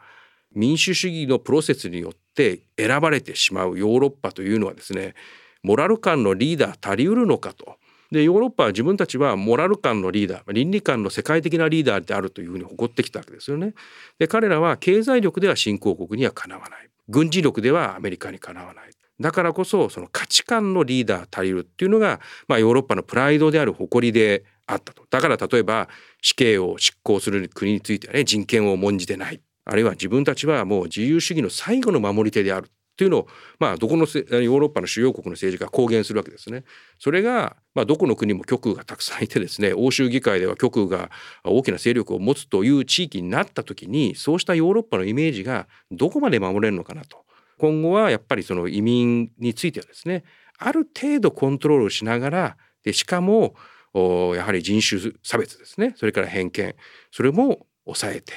[0.55, 5.15] 民主主義のプロセスによって選ばれてしまうヨーロッパというのはですね
[5.63, 7.77] モラル感のリーダー足りうるのかと
[8.13, 13.73] でヨーロッパは自分たちはモラル感のリーダー倫理観の世界的なリーダーであるというふうに誇ってきたわけですよね。
[14.19, 16.91] で彼らは経済力では新興国にはかなわない。
[17.09, 18.91] 軍事力ではアメリカにかなわない。
[19.19, 25.05] だからこそその価値観のリーダー足りるっていうのが、まあ、ヨーロッパのプライドである誇りであったと。
[25.09, 25.89] だから例えば
[26.21, 29.41] 死刑を執行する国についてはね人権を重んじてない。
[29.65, 32.69] あるいは自分たちはもう自由主義の最後の守り手である。
[33.03, 36.65] っていうのを、まあ、どこのヨーロッパの主要国の政治家が公言するわけですね。
[37.01, 41.11] それが、まあ、どこの国も極右がたくさんいてですね欧州議会では極右が
[41.43, 47.25] 大きな勢力を持つという地域になった時にそうしたヨーロッパのイメージがどこまで守れるのかなと。
[47.59, 50.25] 今後はやっぱりその移民についてはですね
[50.59, 53.55] ある程度コントロールしながらでしかも
[53.95, 56.75] やはり人種差別ですねそれから偏見
[57.11, 58.33] それも抑えて、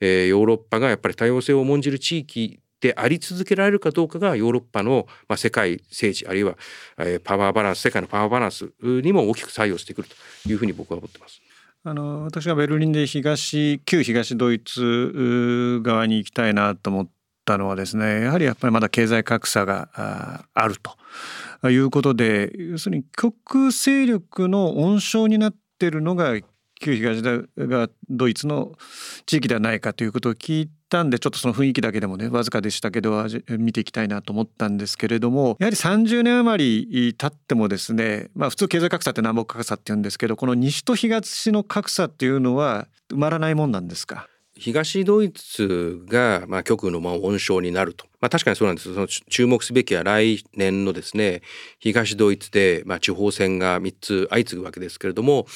[0.00, 6.54] えー、ヨーロッパがやっぱり多様性を重んじる地域であり続けられるかどうかがヨーロッパの、まあ、世界政治あるいは、
[6.98, 10.08] えー、パワーバランス世界のパワーバランスにも大きく作用してくる
[10.42, 11.40] というふうに僕は思ってます。
[11.82, 17.08] あの私がベルリンで東旧東ドイツ側に行きたいなと思っ
[17.46, 19.88] たのはですねやはりやっぱりまだ経済格差が
[20.54, 20.76] ある
[21.60, 26.34] ということで要するに極右勢力の温床になっているのが
[26.84, 27.22] 旧東
[27.56, 28.72] がドイツの
[29.26, 33.24] 地域ではないかということを聞いたんでちょっとその雰囲気だけでもねわずかでしたけど
[33.58, 44.28] 見ていきたいなと思ったんですけれどもやはり30年余り経ってもですねまあ普通経済格差って南北格差って言うんですけどこの西と東の格差っていうのは埋まらないもんなんですか？
[44.56, 48.94] 東ドイツが、まあ、極右のまあ温床になると、まあ、確かにそうなんです。
[48.94, 51.42] その注目すべきは来年のですね
[51.80, 55.46] 東ドイツで、まあ、地方選が3つ相次ぐわけですけれども、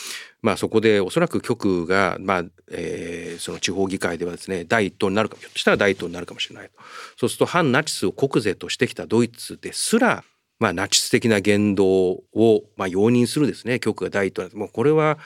[0.42, 5.40] まあ、そこでおそらく極右が、まあえー、その地方議会ではですね第一党になるかも。
[5.40, 6.72] ひょっとしたら第一党になるかもしれないと。
[7.16, 10.24] そうすると反ナチスを国是としてきたドイツですら
[10.58, 15.18] まあ、ナチス的な言動を、まあ、容認するですね極右が第一党なんですもうこれは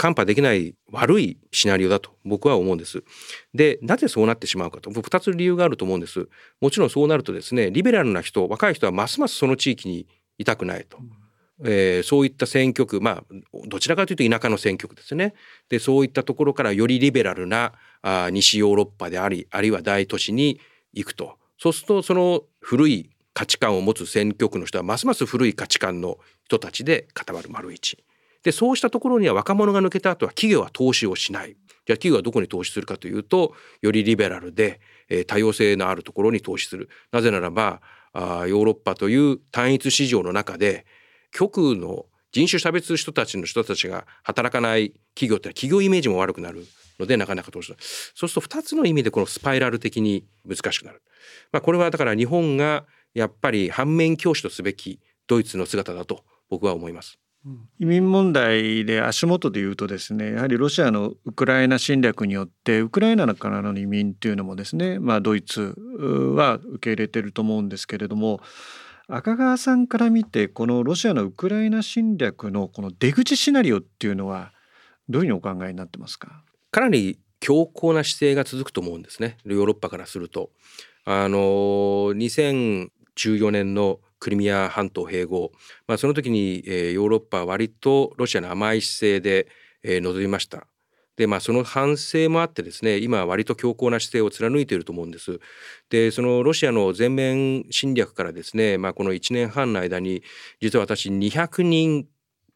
[0.00, 3.04] 看破できない悪いシナリオだと僕は思うんです。
[3.52, 6.26] でなぜそうなってしまうかと2つ理由があると思うんです。
[6.58, 10.06] もちろんそうなるとですねリベラルな人若い人はますますその地域に
[10.38, 10.96] いたくないと。
[11.62, 13.24] えー、そういった選挙区まあ
[13.66, 15.34] どちらかというと田舎の選挙区ですね
[15.68, 20.58] でそういったところからよりリベラルなあ西ヨーロッパでありあるいは大都市に
[20.94, 28.02] 行くとそうするとその古い価値観を持つ選挙区の人はますます古い価値観の人たちで固まる丸一
[28.42, 31.56] でそうしたところには若者が抜けた後は企業は投資をしない。
[31.86, 36.88] じゃあ企業はどこに投資するかというとよりリベラルで、えー、多様性のあるところに投資する。
[37.12, 37.80] なぜならば
[38.12, 40.86] あヨーロッパという単一市場の中で
[41.32, 46.64] 極右の人種差別人たちの人たちが働かない企業って企業イメージも悪くなる
[46.98, 47.74] のでなかなか投資
[48.14, 51.02] そうすると2つの意味でこのスパイラル的に難しくなる。
[51.52, 57.19] まあ、これはだから日本がやっぱり反面教師とすべきドイツの姿だと僕は思います。
[57.78, 65.74] 移民問題で足元で言うとですねやはりロシアのウクライナ侵略によってウクライナからの移民っていうのもですね、まあ、ドイツ
[66.36, 68.40] は受け入れてると思うんですけれども
[69.08, 74.52] 赤川さんから見てこのロシアのウクライナ侵略のこの出口シナリオっていうのは
[75.08, 76.44] どういうふうにお考えになってますか？
[76.70, 79.38] かなり強硬な姿勢が続くと思うんですね。
[79.44, 80.50] ヨーロッパからすると。
[81.04, 81.38] あの
[82.14, 85.50] 2014年のクリミア半島併合、
[85.88, 89.48] まあ、その時に、えー、ヨーロッパは割とロシアの甘い姿勢で、
[89.82, 90.66] えー、臨みました。
[91.16, 95.38] でまあその反省もあってですね今は割と強硬な姿勢を貫いていると思うんです。
[95.90, 100.22] でそのロシアの全面侵略からですね、まあ、この1年半の間に
[100.60, 102.06] 実は私200人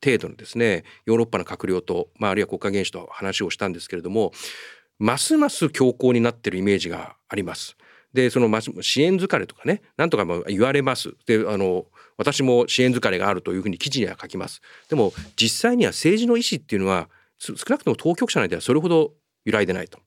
[0.03, 4.33] 程度のですねヨーロッパの閣僚と、まあ、あるいは国家元首と話をしたんですけれども
[4.99, 7.77] ますます強硬になってるイメージがあります。
[8.15, 8.49] でその
[8.81, 11.15] 支援疲れとかねなんとかも言われます。
[11.27, 14.63] であの私も支援疲れがあるというふうに記事には書きます。
[14.89, 19.13] でも実際には政治の意思っていうのは少なくとも当局者内ではそれほど
[19.45, 19.99] 揺らいでないと。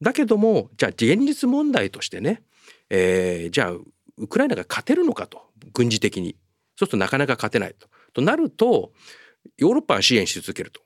[0.00, 2.42] だけどもじゃあ現実問題としてね、
[2.88, 3.70] えー、じゃあ
[4.16, 5.42] ウクライナが勝てるのかと
[5.74, 6.36] 軍事的に
[6.76, 7.86] そうするとなかなか勝てないと。
[8.14, 8.92] となると
[9.58, 10.80] ヨーロッパは支援し続けると。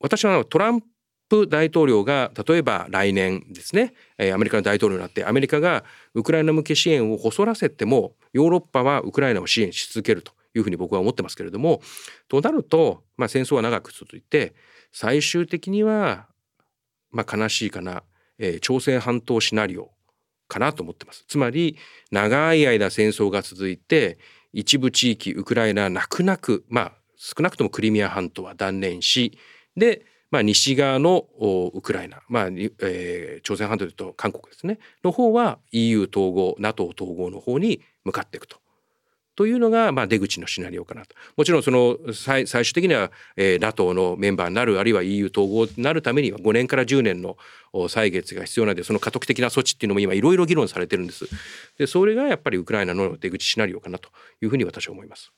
[0.00, 0.82] 私はトラン
[1.28, 3.94] プ大統領が例えば来年ですね
[4.32, 5.84] アメリカの大統領になってアメリカが
[6.14, 11.80] ウクライナ向け支援を細らせてもヨーロッパはウクライナを支援し続けるというふうに僕は思ってますけれども
[12.28, 14.54] となると、まあ、戦争は長く続いて
[14.92, 16.28] 最終的には、
[17.10, 18.04] まあ、悲しいかな、
[18.38, 19.90] えー、朝鮮半島シナリオ
[20.46, 21.24] かなと思ってます。
[21.26, 21.78] つまり
[22.10, 24.18] 長い間戦争が続いて
[24.52, 29.38] 一部地域ウクライナ泣く泣くまあ少なくともクリミア半島は断念し
[29.76, 31.26] で、まあ、西側の
[31.74, 38.56] ウクライナ、まあえー、朝鮮半島でいうと韓国ですねの方は EU 統合 NATO 統合の方に向かっていくと。
[39.36, 41.14] というのが、まあ、出口のシナリオかなと。
[41.36, 47.36] もちろんその最終的には、えー、NATO のメンバーになるあるいは EU 統合になるためには5年から10年の
[47.88, 51.26] 歳月が必要なのでその過渡的な措置っていうのも今いろいろ議論されてるんです。
[51.78, 54.08] でそれがやっぱりウクライナの出口シナリオかなと
[54.42, 55.32] いうふうに私は思います。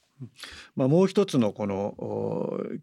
[0.75, 1.95] まあ、もう一つのこの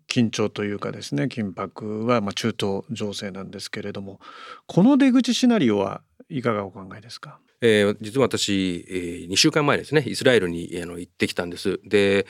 [0.08, 4.20] 緊張というかですね緊迫はまあ中東情勢なんですけれども
[4.68, 7.40] この出口シナリオはいかがお考えですか？
[7.66, 11.80] えー、実は私、えー、2週間前ですねイスラエルにあの行ってきたんです。
[11.86, 12.26] で、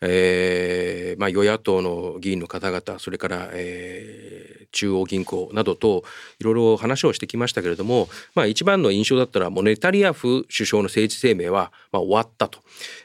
[0.00, 6.04] えーまあ、与野党の議員の方々それから、えー、中央銀行などと
[6.40, 12.60] いろいろ話をしてきましたけれども、まあ、一番の印象だったらもうネタリヤフ首相の政治声明は、まあ、終わったと、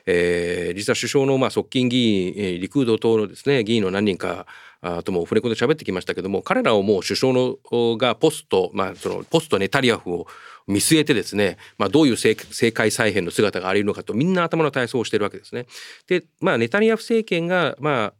[0.05, 4.45] えー、実は首相のまあ側近議員リクード党のですね議員の何人か
[5.03, 7.57] ともオフレコで喋ってきましたけども彼らをもう首相の
[7.97, 10.27] がポスト、まあ、そのポストネタリヤフを
[10.67, 15.65] 見据えてですね、まあ、どういう政界再編の姿がありるのかとみんな頭の体操をしているわけですね。
[16.07, 18.13] で、まあ、ネタニヤフ政権が、まあ、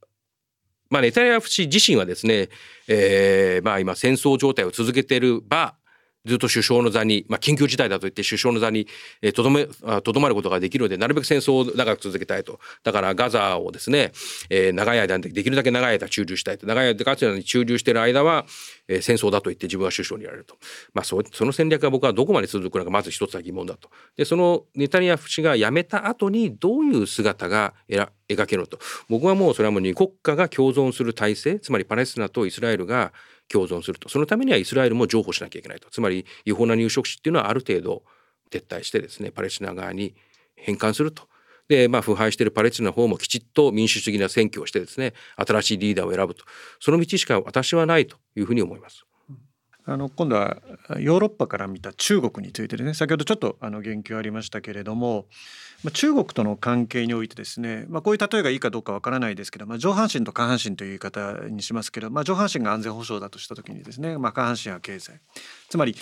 [0.92, 2.50] まあ、ネタニヤフ氏自身はですね、
[2.88, 5.74] えー、まあ今戦争状態を続けている場
[6.26, 8.88] ずっと首相の座に、まあ、緊急事態だと言って首相の座に
[9.34, 9.66] とどめ
[10.04, 12.60] とどまることができるのでなるべく戦争を長く続けたいと。
[12.84, 14.12] だからガザをですね、
[14.50, 16.68] えー、長い間できるだけ長い間駐留したいと。
[16.68, 18.46] 長い間ガザに駐留している間は、
[18.88, 20.58] えー、戦争だと言って自分は首相にやられると、
[20.94, 23.90] まあ、そその戦略が僕はどこまで続くのかまず一つは疑問だと。
[24.16, 28.80] でそのネタニヤフ氏が辞めた後にどういう姿が描けるのと。
[29.10, 33.12] 僕はもうそれはもう二国家が共存する体制つまりパレスチナとイスラエルが
[33.52, 38.04] 共存するとそのためにはイスラエルも譲歩しなきゃいけないとつまり違法な入植地っていうのはある程度
[38.50, 40.16] 撤退してですねパレスチナ側に
[40.56, 41.24] 返還すると。
[41.68, 46.44] でまあ腐敗しているパレスチナの方もきちっと民主主義な選挙をしてですね新しいリーダーを選ぶと
[46.82, 49.06] その道しか私はないというふうに思います。
[49.86, 50.58] あの今度は
[51.00, 55.26] ヨーロッパから見た中国についてでね先ほどちょっとあの言及ありましたけれども、
[55.84, 65.20] まあ、中国との関係においてですね、まあ、こういう例えがいいかどうかわからないですけど、まあ、上半身と下半身という言い方にしますけど、まあ、上半身が安全保障だとした時にですね、まあ、下半身は経済。
[65.70, 65.96] つまり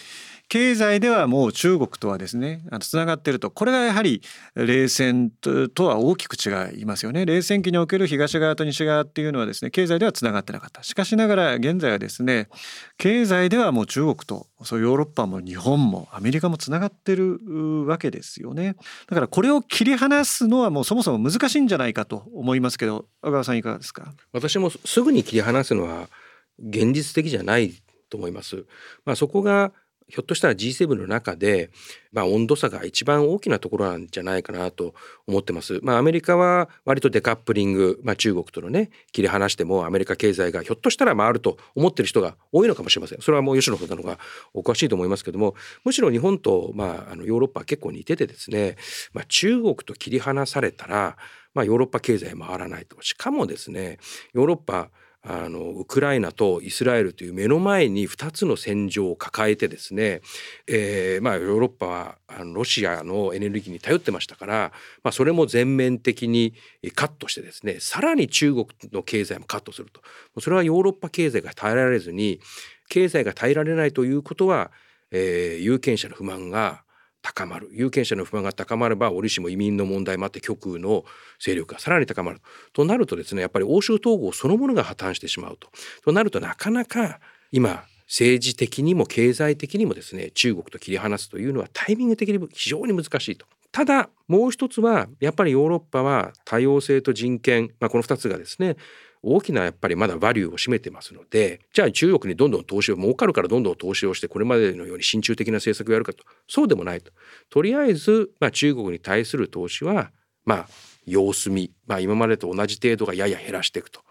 [0.50, 3.52] 経済ではもう中国とはですねつながっていると。
[3.52, 4.24] これがやはり
[4.56, 7.26] 冷戦とは大きく違いますよね。
[7.26, 10.82] 冷戦期における東側と西側っていうのはですね経済ではつながってなかった。
[10.82, 12.50] しかしながら現在はですね
[12.98, 18.76] 経済ではもう中国とそうヨーロッパも日本もアメリカもつながってるわけですよね。
[19.08, 24.14] だからこれを切り離すのはもうそもそも難しいんじゃないかと思いますけど阿川さんいかがですか？
[24.34, 26.10] 私もすぐに切り離すのは
[26.58, 27.72] 現実的じゃない
[28.10, 28.66] と思います。
[29.06, 29.72] まあ、そこが
[30.10, 31.70] ひょっとしたら G7 の中で、
[32.12, 34.96] まあ、温度差が一番大きなところなんじゃないかなと
[35.28, 35.80] 思ってます。
[35.84, 43.22] まあ、アメリカは割とデカップリング、まあ、中国とのね切り離してもアメリカ経済がひょっとしたら回ると思ってる人が多いのかもしれません。
[43.22, 44.18] それはもう吉野さんの方が
[44.54, 48.78] お詳しいと思いますけどもむしろ日本と、まあ、あのヨーロッパは結構似ててですね、
[49.14, 51.18] まあ、中国と切り離されたら、
[51.54, 53.00] まあ、ヨーロッパ経済回らないと。
[53.02, 54.00] しかもですね
[54.34, 54.90] ヨーロッパ
[55.22, 60.22] あのウクライナとイスラエルという目の前に2つの戦場を抱えてですね、
[60.66, 64.72] えーまあ、ヨーロッパはあのロシアのエネルギーに頼ってましたから、
[65.04, 66.54] まあ、それも全面的に
[66.96, 70.02] カットしてですねさらに中国の経済もカットすると。
[70.40, 72.40] それはヨーロッパ経済が耐えられずに
[72.88, 74.72] 経済が耐えられないということは、
[75.12, 76.84] えー、有権者の不満が
[77.22, 81.04] 高まる有権者の不満が高まれば折しも移民の問題もあって極右の
[81.40, 82.42] 勢力がさらに高まる
[82.74, 85.70] となるとですねやっぱり欧州統合そのものが破綻してしまうと。
[86.04, 87.20] となるとなかなか
[87.52, 93.46] 今政治的にも経済的にもですね中国と切り離すというのはタイミング的に非常に難しいと。
[93.72, 98.78] ただもう一つはやっぱりヨーロッパは多様性と人権、まあ、この2つがですね
[99.22, 107.12] 大きなやっぱりまだバリューを占めてますのでじゃあ中国にどんどん投資を儲かるからどんどん投資をしてこれまでのように親中的な政策をやるかとそうでもないと
[107.50, 110.12] とりあえず、まあ、中国に対する投資は
[110.46, 110.68] まあ
[111.06, 114.02] 様子見、まあ、今までと同じ程度がやや減らしていくと。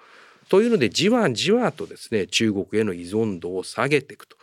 [0.48, 4.36] というのでじわじわとですね中国への依存度を下げていくと。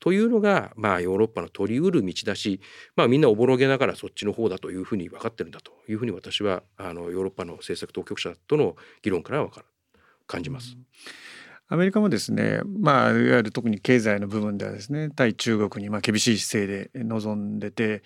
[0.00, 2.60] というのが、まあ、ヨーロッパの取りうる道だし、
[2.94, 9.66] まあ、みんなおぼろげながらそっちの方だというふうに分かってるんだというふうに私はあのヨーロッパの政策当局者との議論からは分かる
[10.28, 10.76] 感じます。
[11.70, 18.02] アメリカもですね、まあ、いわゆる特に経済の部分ではですね対中国にま厳しい姿勢で臨んでて、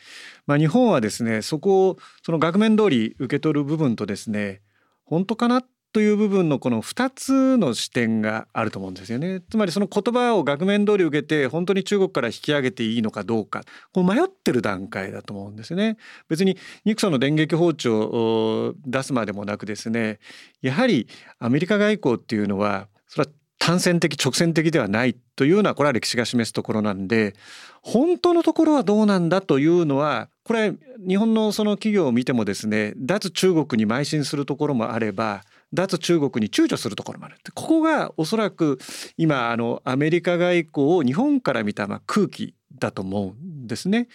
[0.46, 4.62] まあ、日本はですねそこをその額面通り受け取る部分とですね
[5.04, 9.42] 本当かなっという部分のこの2つの視点があると思うんですよね。
[9.50, 13.62] つまりその言葉を額面通り受けて本当に中国から引き上げていいのかどうか
[13.92, 15.98] こ迷ってる段階だと思うんですよね。
[16.28, 20.18] 別にニクソンの電撃訪朝を出すまでもなくですね
[20.62, 27.34] やはりアメリカ外交っていうのはそれは単線的直線的ではないというのはこれは歴史が示すところなんで
[27.82, 30.72] 本当のところはどうなんだというのはこれ
[31.06, 35.42] 日本のその企業を見てもですね脱中国に邁進するところもあれば
[35.72, 38.78] 脱中国に躊躇するところもあるここがおそらく
[39.16, 44.08] 今あのアメリカ外交を日本から見たまあ空気だと思うんですね。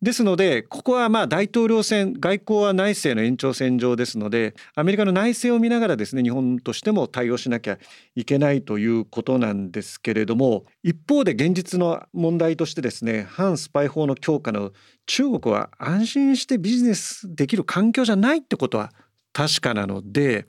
[0.00, 7.78] ですのでここはまあ大統領選外交は内政の延長線上ですのでアメリカの内政を見ながらですね日本としても対応しなきゃ
[8.14, 14.72] いけないということなんですけれども一方で現実の問題としてですね反スパイ法の強化の
[15.06, 18.92] 中国は安心してビジネスできる環境じゃないってことは
[19.32, 20.46] 確かなので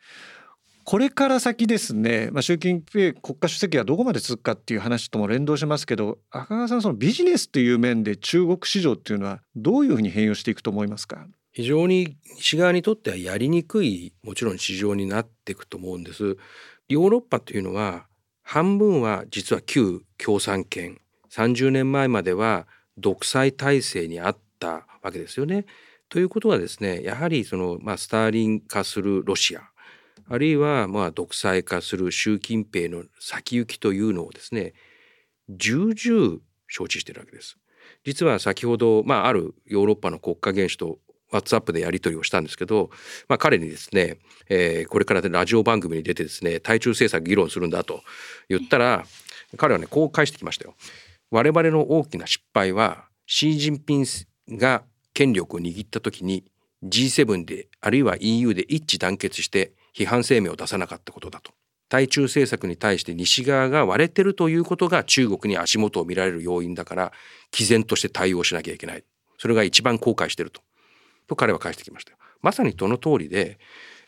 [0.85, 11.25] これから先ですね、まあ、習近平国家主席がどこまで続くかっていう話とも連動しますけど赤川さんそのビジネスという面で中国市場っていうのはどういうふうに変容していくと思いますか？
[11.53, 16.37] 非常に西側にとってはやりにくいもちろん市場になっていくと思うんです。
[16.87, 18.05] ヨーロッパというのは
[18.43, 20.99] 半分は実は旧共産圏
[21.31, 22.67] 30年前までは
[22.99, 25.65] 独裁体制にあったわけですよね。
[26.09, 29.63] ということはですねやはりその、まあ、スターリン化するロシア
[30.27, 34.73] あるいはまあ独裁化する習近平の先行きというのをですね
[35.49, 37.57] 重々承知しているわけです。
[38.03, 40.99] 実は先ほど、まあ、あるヨーロッパの国家元首と
[41.31, 42.89] WhatsApp でやり取りをしたんですけど、
[43.27, 44.17] まあ、彼にですね、
[44.49, 48.01] えー、これからラジオ番組に出てですね対中政策議論するんだと
[48.49, 49.05] 言ったら
[49.57, 50.75] 彼はねこう返してきましたよ。
[51.31, 54.05] 我々の大きな失敗はシー・ジンピン
[54.57, 56.45] が権力を握った時に
[56.83, 61.53] G7 であるいは EU で一致団結して批判声明を出さなかったことだと。
[61.87, 67.11] 対中政策に対して西側が割れてるということが中国に足元を見られる要因だから
[67.51, 69.03] 毅然として対応しなきゃいけない。
[69.37, 70.61] それが一番後悔してると。
[71.27, 72.11] と彼は返してきました
[72.43, 73.57] まさにその通りで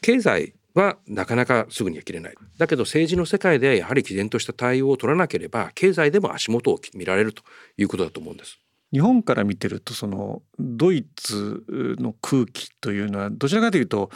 [0.02, 2.36] 経済はなかなかすぐには切れない。
[2.58, 7.44] だけど政治の世界でやはり毅然とした対応を取らなければ経済でも足元を見られると。
[7.78, 8.60] いうことだと思うんです。
[8.92, 11.66] 日本から見てるとそのドイツ
[12.00, 14.12] の空気というのはどちらかというと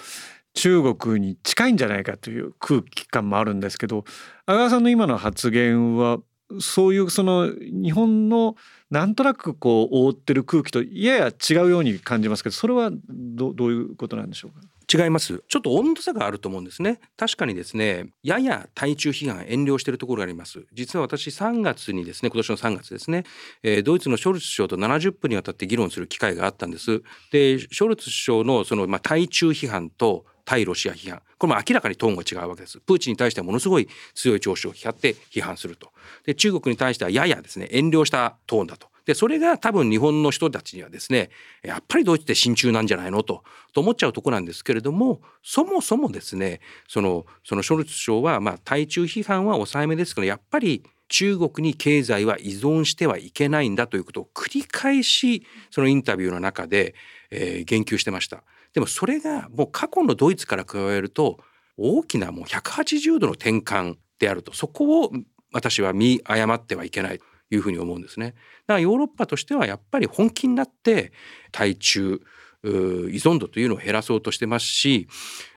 [0.54, 4.04] 中国に近いんじゃないかという空気感もあるんですけど
[4.46, 6.20] 阿川さんの今の発言は
[6.60, 8.56] そういうその日本の
[8.90, 14.60] なんとなくこう覆ってる空気とやや違うように感じますけどそれはどどういうことなんでしょうか？
[14.94, 15.42] 違います。
[15.48, 17.00] ちょっと温度差があると思うんですね。
[17.16, 20.66] 確かにですねやや対中批判遠慮しているところがあります。
[20.74, 23.24] 実は私3月にですね今年の3月ですね、
[23.64, 27.02] えー、ドイツのショルツ首相と70分にわたって議論する機会があったんです。
[27.32, 31.22] でショルツ首相のそのまあ対中批判と対ロシア批判。
[31.38, 32.82] これも明らかにトーンが違うわけです。
[32.82, 35.94] プーチンに対してはものすごい強い調子を光って批判すると。
[36.26, 38.90] で中国に対してはややですね遠慮したトーンだと。
[39.06, 41.30] でそれが多分日本の人たちにはですね
[41.64, 43.46] やっぱりドイツって親中なんじゃないのと。
[43.72, 56.94] と思っちゃうとこなんですけれどもそもそもですねそのそのショルツ首相はまあ対中批判は抑えめですけどやっぱり中国に経済は依存してはいけないんだということを繰り返しそのインタビューの中で、
[57.30, 58.44] えー、言及してました。
[58.74, 61.40] でもそれがもう過去のドイツから加えると
[61.78, 65.12] 大きなもう180度の転換であるとそこを
[65.52, 68.28] 私は見誤ってはいけないというふうに思うんですね。
[68.28, 68.38] だか
[68.76, 71.12] らヨーロッパとしてはやっぱり本気になって
[71.52, 72.22] 対中
[72.64, 72.68] 依
[73.16, 75.08] 存度というのを減らそうとしてますし、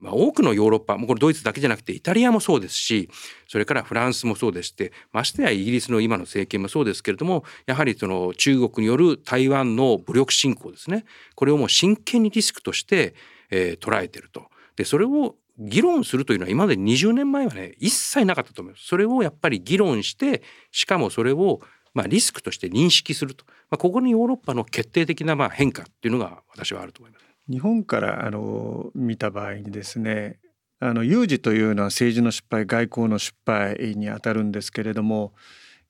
[0.01, 3.09] まあ、多くのヨーロッパもうこれドイツだけじゃなくてイタリアもそうですし
[3.47, 13.13] それからフランスもそうでしてましてやイギリスの今の政権もそうですけれどもやはりその中国による台湾の武力侵攻ですねこれをもう真剣にリスクとして、
[13.51, 14.45] えー、捉えてると。
[14.75, 18.87] でそれを議論するというのは今まで20年前はね一切なかったと思います。
[18.87, 21.61] それをやっぱり議論してしかもそれを
[21.95, 27.25] まあ、リスクとして認識すると、まあ、ここにヨーロッパの決定的なまあ変化っていうのが私はあると思います。
[27.49, 30.39] 日本からあの見た場合にですね
[30.79, 35.33] あの有事というのは政治の失敗外交の失敗にあたるんですけれども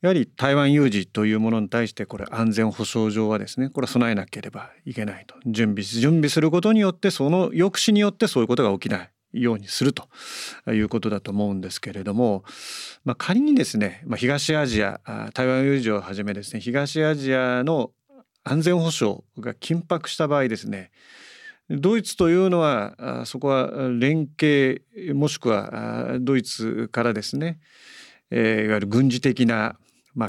[0.02, 5.36] やはり台湾有事というものに対してこれ安全保障上はですねこれは備えなければいけないと。
[5.48, 9.10] 準備準備することによってその抑止によってそういうことが起きない。
[9.42, 10.08] ようにすると
[10.72, 12.44] いうことだと思うんですけれども、
[13.04, 15.00] まあ、仮にですね、まあ、東アジア
[15.34, 17.92] 台湾有事をはじめですね東アジアの
[18.44, 20.92] 安全保障が緊迫した場合ですね
[21.70, 24.84] ドイツというのはそこは連携
[25.16, 27.60] もしくはドイツからですね、
[28.32, 29.78] いわゆる軍事的な、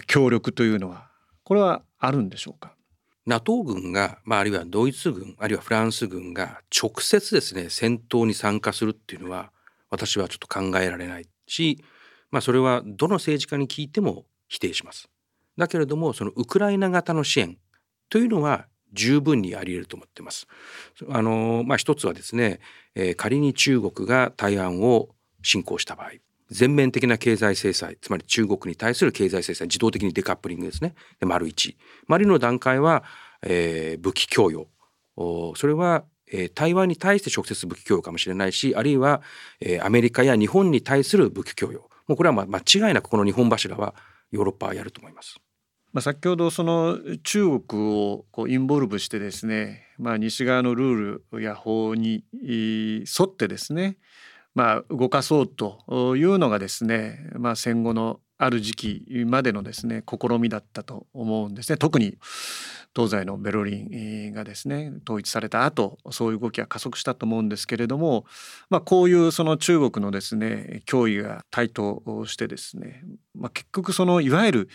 [0.07, 1.11] 協力というのは
[1.45, 2.76] これはあるんでしょうか？
[3.27, 9.51] NATO 軍が、まあ、あるいはドイツ軍あるいはフランス軍が直接ですね戦闘に参加するっていうのは
[9.91, 11.83] 私はちょっと考えられないし、
[12.31, 15.09] まあ、それはどの政治家に聞いても否定します。
[15.57, 17.57] だけれどもそのウクライナ型の支援
[18.09, 20.47] というのは十分にあり得ると思ってます。
[21.09, 22.61] あのまあ、一つはですね、
[22.95, 25.09] えー、仮に中国が台湾を
[25.43, 26.13] 侵攻した場合
[26.51, 30.95] 全面的な経済制裁つまり中国に対する経済制裁自動的にデカップリングですね。
[31.21, 31.77] で丸一。
[32.07, 33.05] 丸の段階は、
[33.43, 34.69] えー、武器供与。
[35.17, 39.23] それは、えー、台湾に対して直接武器供与かもしれないしあるいは、
[39.61, 41.89] えー、アメリカや日本に対する武器供与。
[42.07, 43.95] もうこれは、ま、間違いなくこの日本柱は
[44.31, 45.41] ヨーロッパはやると思います。
[45.93, 53.97] まあ、先ほどその中国をこうインボルブしてですね、まあ、西側のルールや法に沿ってですね
[54.57, 61.77] まあ、動かそうというのがですね、まあ、戦後のある時期までのですね試みだったと思うんですね。
[61.77, 62.17] 特に
[62.95, 68.25] 東西のベルリンがですね統一された後そういう動きが加速したと思うんですけれども、
[68.71, 73.05] まあ、こういうその中国のですね脅威が台頭してですね、
[73.35, 74.69] まあ、結局そのいわゆる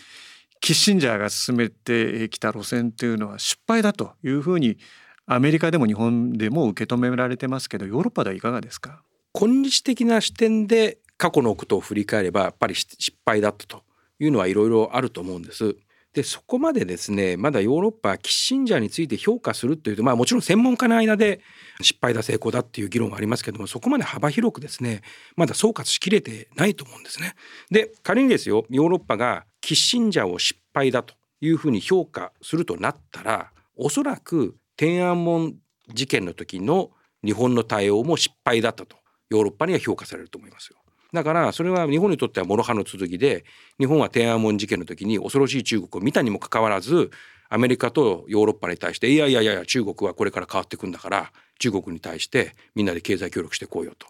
[0.60, 4.78] キッシンジャーが進めてきた路線っていうのは失敗だというふうに
[5.26, 9.04] アメリカでも日本でも受け止められてますけどヨーロッパではいかがですか？
[9.34, 13.84] 今日的な視点で過去のことを振り返ればやっぱり失敗だったと
[14.20, 15.76] いうのはいろいろあると思うんです。
[16.14, 21.40] でそこまでですねまだヨーロッパはキッシンジャーについて評価するというとまあもちろん専門家の間で
[21.82, 25.04] 失敗だ成功だっていう議論はありますけどもそこまで幅広くですね
[25.38, 27.36] まだ総括しきれてないと思うんですね。
[27.70, 35.56] で仮にですよヨーロッパがキッシンジャーを失敗だというふうに評価するとなったらおそらく天安門
[35.94, 36.92] 事件の時の
[37.24, 39.01] 日本の対応も失敗だったと
[39.32, 40.78] ヨーロッパには評価されると思いますよ。
[41.14, 43.44] だからそれは日本にとっては諸刃の続きで
[43.80, 47.12] 日本は天安門事件の時に恐ろしい中国を見たにもかかわらず
[47.50, 54.08] アメリカとヨーロッパに対していやいやいや中国はこれから変わっていくんだから中国に対してみんなで経済協力してこうよと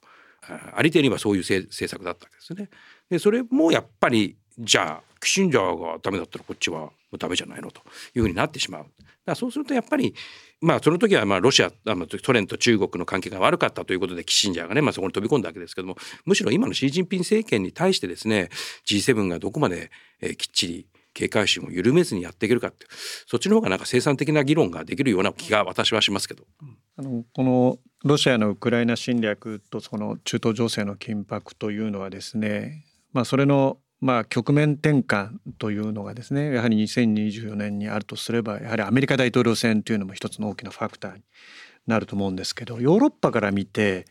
[0.75, 2.69] ありていにはそういう政策だったわけですね。
[3.09, 7.81] でそれもやっぱりじゃあキシンジャーがダメだったらこっちはもうダメじゃないのと
[8.15, 8.83] いうふうになってしまう。
[8.83, 8.91] だか
[9.25, 10.15] らそうするとやっぱり
[10.61, 11.71] まあその時はまあロシア
[12.23, 15.95] ソ連と中国の関係が悪かったということでキッシンジャーがね、まあ、そこに飛び込んだわけですけども
[16.25, 18.49] むしろ今のシー・ジンピン政権に対してですね
[18.85, 19.91] G7 がどこまで、
[20.21, 22.85] えきっちり警戒心を緩めずにやっていけるかって
[23.27, 26.45] そっちの方がなんか生産的な議論ができるような気が私はしますけど。
[26.97, 35.29] あのこのロシアのウクライナ侵略とその中東情勢の緊迫というのはですね、まあ、それのまあ、局面転換
[35.59, 41.21] というのがですねやはり2024年にあるとすればやはりアメリカ大統領選というのも一つの大きなファクターに
[41.85, 44.05] なると思うんですけどヨーロッパから見て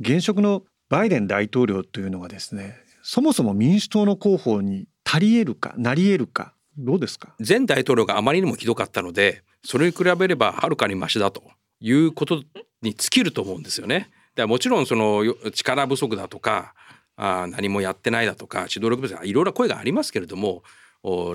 [0.00, 7.34] 現職のバイデン大統領というのがですねそもそも民主党の候補に足り得るかなり得るかどうですか？
[7.46, 11.42] 前大統領があまりにもひどかったのでそれに比べればはるかにマシだと
[11.80, 12.42] いうこと
[12.82, 14.10] に尽きると思うんですよね。
[14.34, 15.22] でもちろんその
[15.52, 16.74] 力不足だとか
[17.16, 20.62] あ何もやってないだとか指導力不足いろいろ声がありますけれども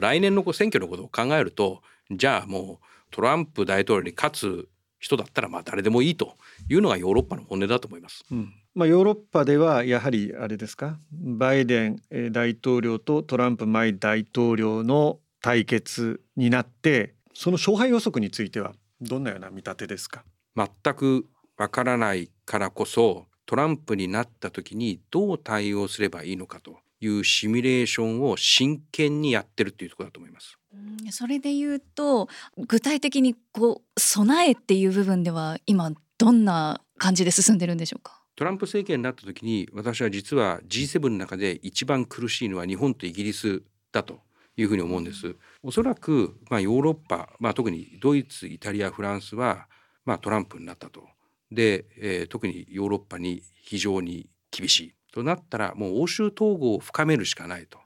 [0.01, 4.69] 来年の選挙のことを考えるとじゃあもうトランプ大統領に勝つ
[4.99, 6.35] 人だったらまあ誰でもいいと
[6.67, 8.25] いうのがヨーロッパの本音だと思います。
[8.31, 12.01] うんまあ、ヨーロッパではやはりあれですかバイデン
[12.31, 20.23] 大統領とトランプ前大統領の対決になってその勝敗予測についてはどんなような見立てですか？
[20.55, 21.25] 全く
[21.57, 30.59] わからないからこそトランプになった時にどう対応すればいいのかというシミュレーションを真剣にやってるっていうところだと思います。
[30.71, 30.77] う
[31.07, 32.29] んそれで言うと
[32.67, 38.21] 具体的にこう備えっていう部分では今どんな感じで進んでるんでしょうか？
[38.35, 44.19] トランプ政権になった時に私は実は G7 の中で一番苦しいのは日本とイギリスだと
[44.57, 45.35] いうふうに思うんです。
[45.63, 49.67] おそらくまあヨーロッパ、まあ、特にドイツイタリアフランスは
[50.05, 51.07] まあトランプになったと。
[51.51, 57.79] で、えー特にヨーロッパに非常に厳しいとなったらもう欧州統合を深めるしかないと。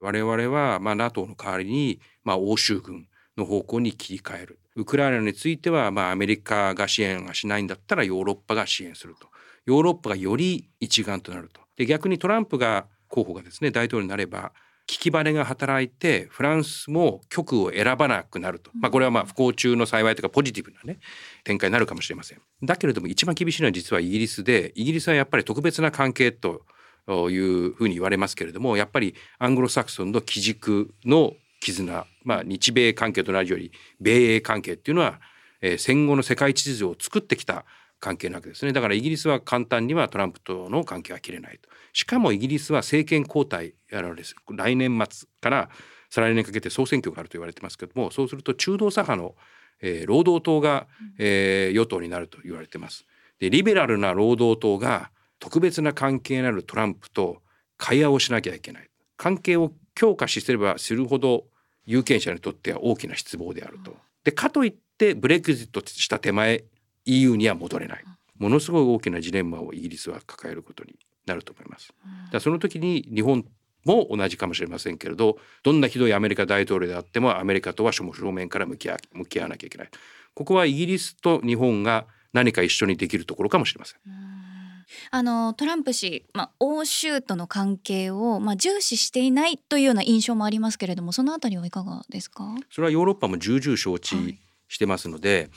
[0.00, 4.58] 我々はまあ NATO の代わりにまあ欧州軍の方向に切り替える。
[4.76, 9.28] ウクライナについてはまあアメリカが支援はしないんだったらヨーロッパが支援すると。
[9.66, 11.60] ヨーロッパがより一丸となると。
[11.76, 14.52] で逆にトランプが候補がですね大統領になれば
[14.86, 20.98] 聞きバネが働いてフランスも極を選ばなくなると、まあ、これはまあ不幸中の幸いというかポジティブなね
[21.42, 22.40] 展開になるかもしれません。
[22.62, 26.62] だけれども一番厳しいのは実はイギリスでイギリスはやっぱり特別な関係と
[27.08, 35.20] いうふうに言われますけれどもやっぱりアングロサクソンの基軸の絆、まあ、日米関係と同じより米英関係っていうのは、
[35.62, 37.64] えー戦後の世界秩序を作ってきた
[38.04, 45.70] 関係なわけですねだからイギリスは簡単にはトランプとの関係は切れないとしかもイギリスは政権交代やられです来年末から
[46.10, 49.34] 再来年かけて総選挙があると言われてますけどもそうすると中道左派の、
[49.80, 50.86] えー労働党が、
[51.18, 53.04] えー与党になると言われてます。
[53.40, 57.42] でリベラルな労働党が特別な関係のあるトランプと
[57.78, 61.46] 会話をしなきゃいけない関係を強化しすればするほど
[61.84, 63.96] 有権者にとっては大きな失望であると。
[64.22, 66.64] でかといってブレグジットした手前
[67.06, 68.04] EU には戻れない。
[68.38, 70.96] ものすごい大きなジレンマをイギリスは抱えることに
[71.26, 71.92] なると思います。
[72.32, 73.44] だその時に日本
[73.84, 79.90] も同じかもしれませんけれどどんなひどいアメリカ大統領であってもアメリカとは正面から向き合向き合わなきゃいけない。
[80.34, 83.98] ここはイギリスと日本が何か一緒にできるところかもしれません。
[85.10, 92.54] あのトランプ氏、まあ、欧州との関係を、まあ、重視していないというような印象もありますけれどもそのあたりはいかがですか？
[92.70, 94.38] それはヨーロッパも重々承はい知
[94.68, 95.50] してますので、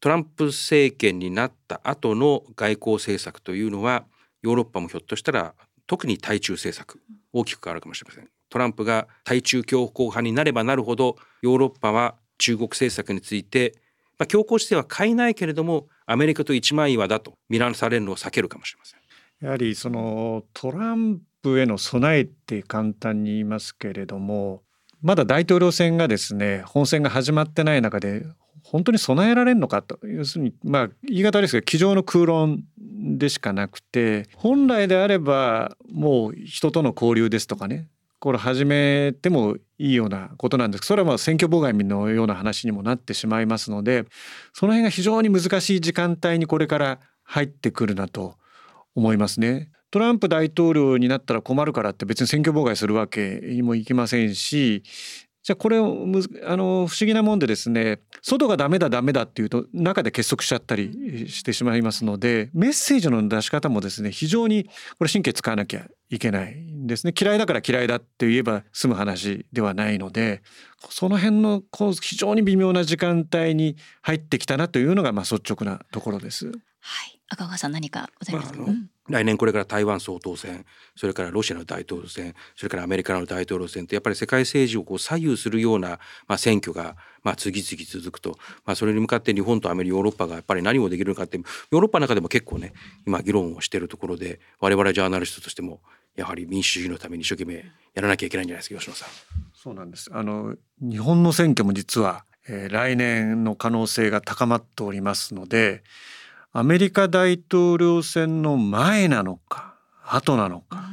[0.00, 4.04] トランプ政権になった後の外交政策というのは
[4.42, 5.54] ヨーロッパもひょっとしたら
[5.86, 7.00] 特に対中政策
[7.32, 8.28] 大きく変わるかもしれません。
[8.48, 13.74] トランプが対中強硬派になればなるほどヨーロッパは中国政策について、
[14.18, 19.00] まあ、強硬姿勢は変えないけれどもアメリカと一枚岩だと見なされるのを避けるかもしれません。
[19.40, 24.62] やはりそのトランプへの備えって簡単に言いますけれども
[25.00, 28.26] まだ大統領選がですね本選が始まってない中で
[28.62, 29.98] 本当に備えられるのかと。
[30.06, 37.88] 要するにまあ言い方ですけど机上の空論でしかなくて本来であればもう人との交流ですとかね。
[38.20, 40.86] これ始めてもいいようなことなんです。
[40.86, 44.06] それはまあ選挙妨害のような話にもなってしまいますので
[44.52, 48.36] その辺が非常に難しい時間帯にこれから入ってくるなと。
[48.98, 49.70] 思いますね。
[49.90, 54.82] トランプ大統領になったら困るからって別に選挙妨害するわけにもいきませんし
[55.48, 64.64] じゃあこれをむずあの不思議なもんでですね外がダメだダメだっていうと中で結束しちゃったりしてしまいますのでメッセージの出し方もですね非常に
[64.98, 67.14] これ神経使わなきゃいけないんですね。
[67.18, 70.42] 嫌いだから嫌いだって言えば済む話ではないので
[70.90, 76.48] その辺のこう非常に微妙な時間帯に入ってきたなというのがまあ率直なところです。
[76.48, 77.18] はい。
[77.30, 78.76] 赤川さん何かございますか、まあ
[79.08, 80.64] 来年これから台湾総統選
[80.96, 92.72] それからロシアの大統領選それからアメリカの大統領選ってやっぱり世界政治をこう左右するような、まあ、選挙が、まあ、次々続くと、まあ、それに向かって日本とアメリカヨーロッパがやっぱり何をできるのかってヨーロッパの中でも結構ね
[93.06, 95.80] 今議論をしているところで我々ジャーナリストとしても
[96.14, 99.08] やはり民主主義のために一生懸命やらなきゃいけないんじゃないですか吉野さん。
[99.54, 100.10] そうなんです。
[100.12, 105.82] あの日本の選挙も実は、えー来年の可能性が高まっておりますので、
[106.52, 110.84] アメリカ大統領選の前なのか後なのか、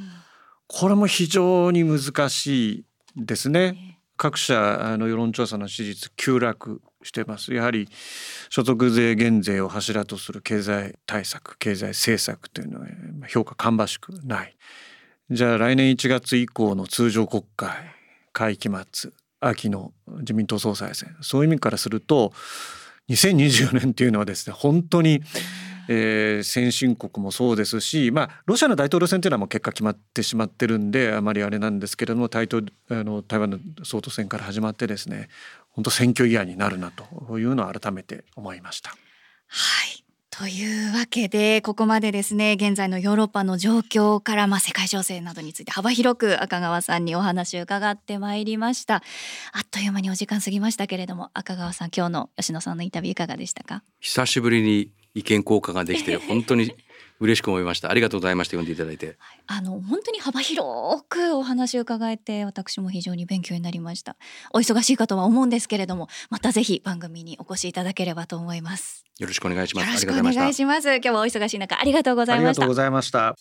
[0.67, 2.85] これも非常に難しい
[3.15, 3.99] ですね。
[4.17, 7.53] 各社あの世論調査の支持率急落してます。
[7.53, 7.87] やはり
[8.49, 12.87] 所得税減税を柱とする経済対策、経済政策というのは
[13.19, 14.55] まあ評価芳しくない。
[15.31, 17.71] じゃあ来年1月以降の通常国会
[18.31, 22.31] 会期末秋の自民党総裁選そういう意味からすると
[23.09, 25.21] 2024年というのはですね本当に、
[25.87, 35.29] えー先進国もそうですしまあロシアの大統領選というのはもう結果決まってしまってるんであまりあれなんですけれども台あの台湾の総統選から始まってですね
[35.69, 38.89] 本当選挙イヤーになるなというのを改めて思いました。
[38.89, 38.95] は
[39.85, 39.94] い
[40.37, 48.95] というわけでここまでですね現在のヨーロッパの状況から、まあ、世界情勢などについて幅広く赤川さんにお話を伺ってまいりました。
[48.95, 49.01] あっ
[49.71, 53.81] という間にお時間過ぎましたけれども赤川さん今日の吉野さんのインタビューいかがでしたか？
[54.01, 56.75] 久しぶりに意見交換ができて本当に
[57.19, 57.89] 嬉しく思いました。
[57.89, 58.57] ありがとうございました。
[58.57, 59.17] 読んでいただいて。
[59.47, 64.17] あの本当に幅広くお話を伺えて私も非常に勉強になりました。
[64.53, 69.05] お忙しいかとは思うんですけれどもまたぜひ番組にお越しいただければと思います。
[69.17, 69.87] よろしくお願いします。
[69.87, 70.89] よろしくお願いします。
[70.95, 72.63] 今日はお忙しい中ありがとうございました。
[72.63, 73.35] ありがとうございました。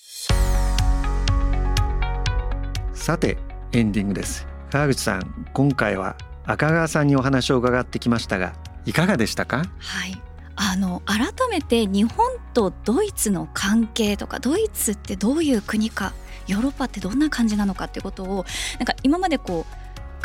[2.95, 3.39] さて
[3.72, 4.47] エンディングです。
[4.70, 6.16] 川口さん今回は
[6.47, 8.55] 赤川さんにお話を伺ってきましたが
[8.87, 9.64] いかがでしたか？
[9.79, 10.20] はい
[10.57, 16.12] あの改めて日本とドイツの関係とかドイツってどういう国か
[16.46, 18.44] ヨーロッパってどんな感じなのかっていうことを
[18.78, 19.74] なんか今までこう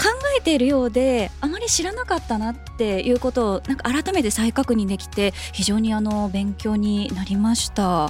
[0.02, 0.06] 考
[0.38, 8.10] えているようであまり知らなかったなっていうことをなんか改めて再確認できて非常にあの勉強になりました。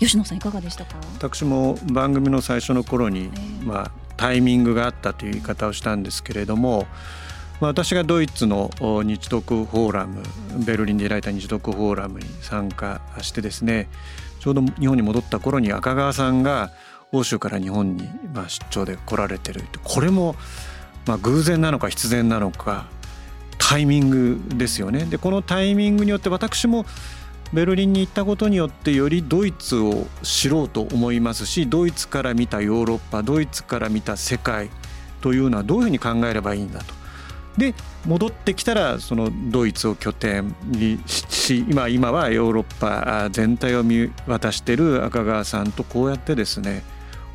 [0.00, 0.96] 吉野さんいかがでしたか？
[1.16, 6.86] 私も番組の最初の頃に、えーまあ、タイミングがあったという言い方をしたんですけれども、
[7.60, 8.70] まあ、私がドイツの
[9.04, 10.22] 日独フォーラム
[10.64, 13.88] ベルリンで開いた日独フォーラムに参加してですね
[14.40, 16.70] ちょうど日本に戻った頃に赤川さんが
[17.12, 20.34] 欧州から日本にま出張で来られてるこれも
[21.06, 22.86] ま偶然なのか必然なのか
[23.58, 25.04] タイミングですよね。
[25.06, 26.84] でこのタイミングによって私も
[27.52, 34.70] ベルリンに行ったことによってよりドイツを知ろうと思いますしドイツから見たヨーロッパドイツから見た世界
[35.20, 37.03] というのはどういうふうに考えればいいんだと。
[37.56, 37.74] で
[38.06, 46.82] 戻ってきたらそのドイツを拠点にし今今はヨーロッパ全体を見渡している赤川さんとこうやってですね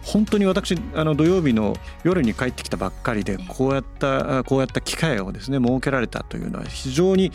[0.01, 7.31] 本当に私あの土曜日の夜に帰ってきたばっかりでこうやったこうやった機会をですね設けられたというのは非常に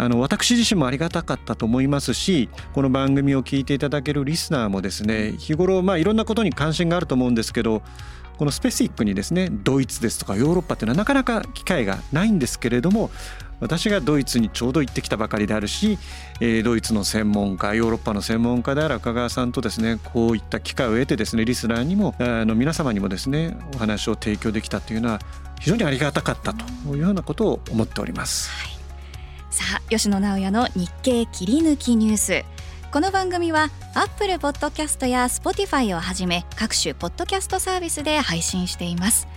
[0.00, 7.82] あの私自身もありがたかったと思いますしこの番組を聞いていただけるリスナーもですね日頃まあいろんなことに関心があると思うんですけど
[8.38, 13.10] このスペシックにですねドイツですとかヨーロッパっていうのはなかなか機会がないんですけれども
[13.60, 15.98] 私がドイツにちょうど行ってきたばかりであるし、
[16.40, 25.20] えードイツの専門家ヨーロッパの専門家である赤川さんとですねこういった機会を得てですねリスナーにもあの皆様にもですねお話を提供できたというのは
[25.60, 26.64] 非常にありがたかったと
[26.94, 28.50] いうようなことを思っております。
[29.50, 32.44] さあ吉野直也の日経切り抜きニュース
[32.90, 39.28] この番組はアップルポッドキャストや Spotify をはじめ各種ポッドキャストサービスで配信しています。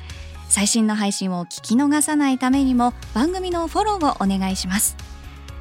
[0.47, 4.95] 最新の配信を聞き逃さないためにも番組のフォローをお願いします。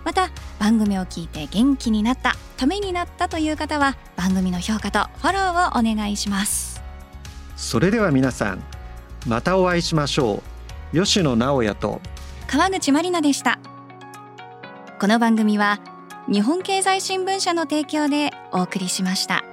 [0.04, 0.30] また
[0.60, 6.80] 番組を聞いて元気になったためになったという方は番組の評価とフォローをお願いします。
[7.56, 8.62] それでは皆さん
[9.26, 10.44] またお会いしましょ
[10.92, 10.96] う。
[10.96, 12.00] 吉野直也と。
[12.46, 13.58] 川口まりなでした。
[15.00, 15.80] この番組は
[16.32, 19.49] 日本経済新聞社の提供でお送りしました。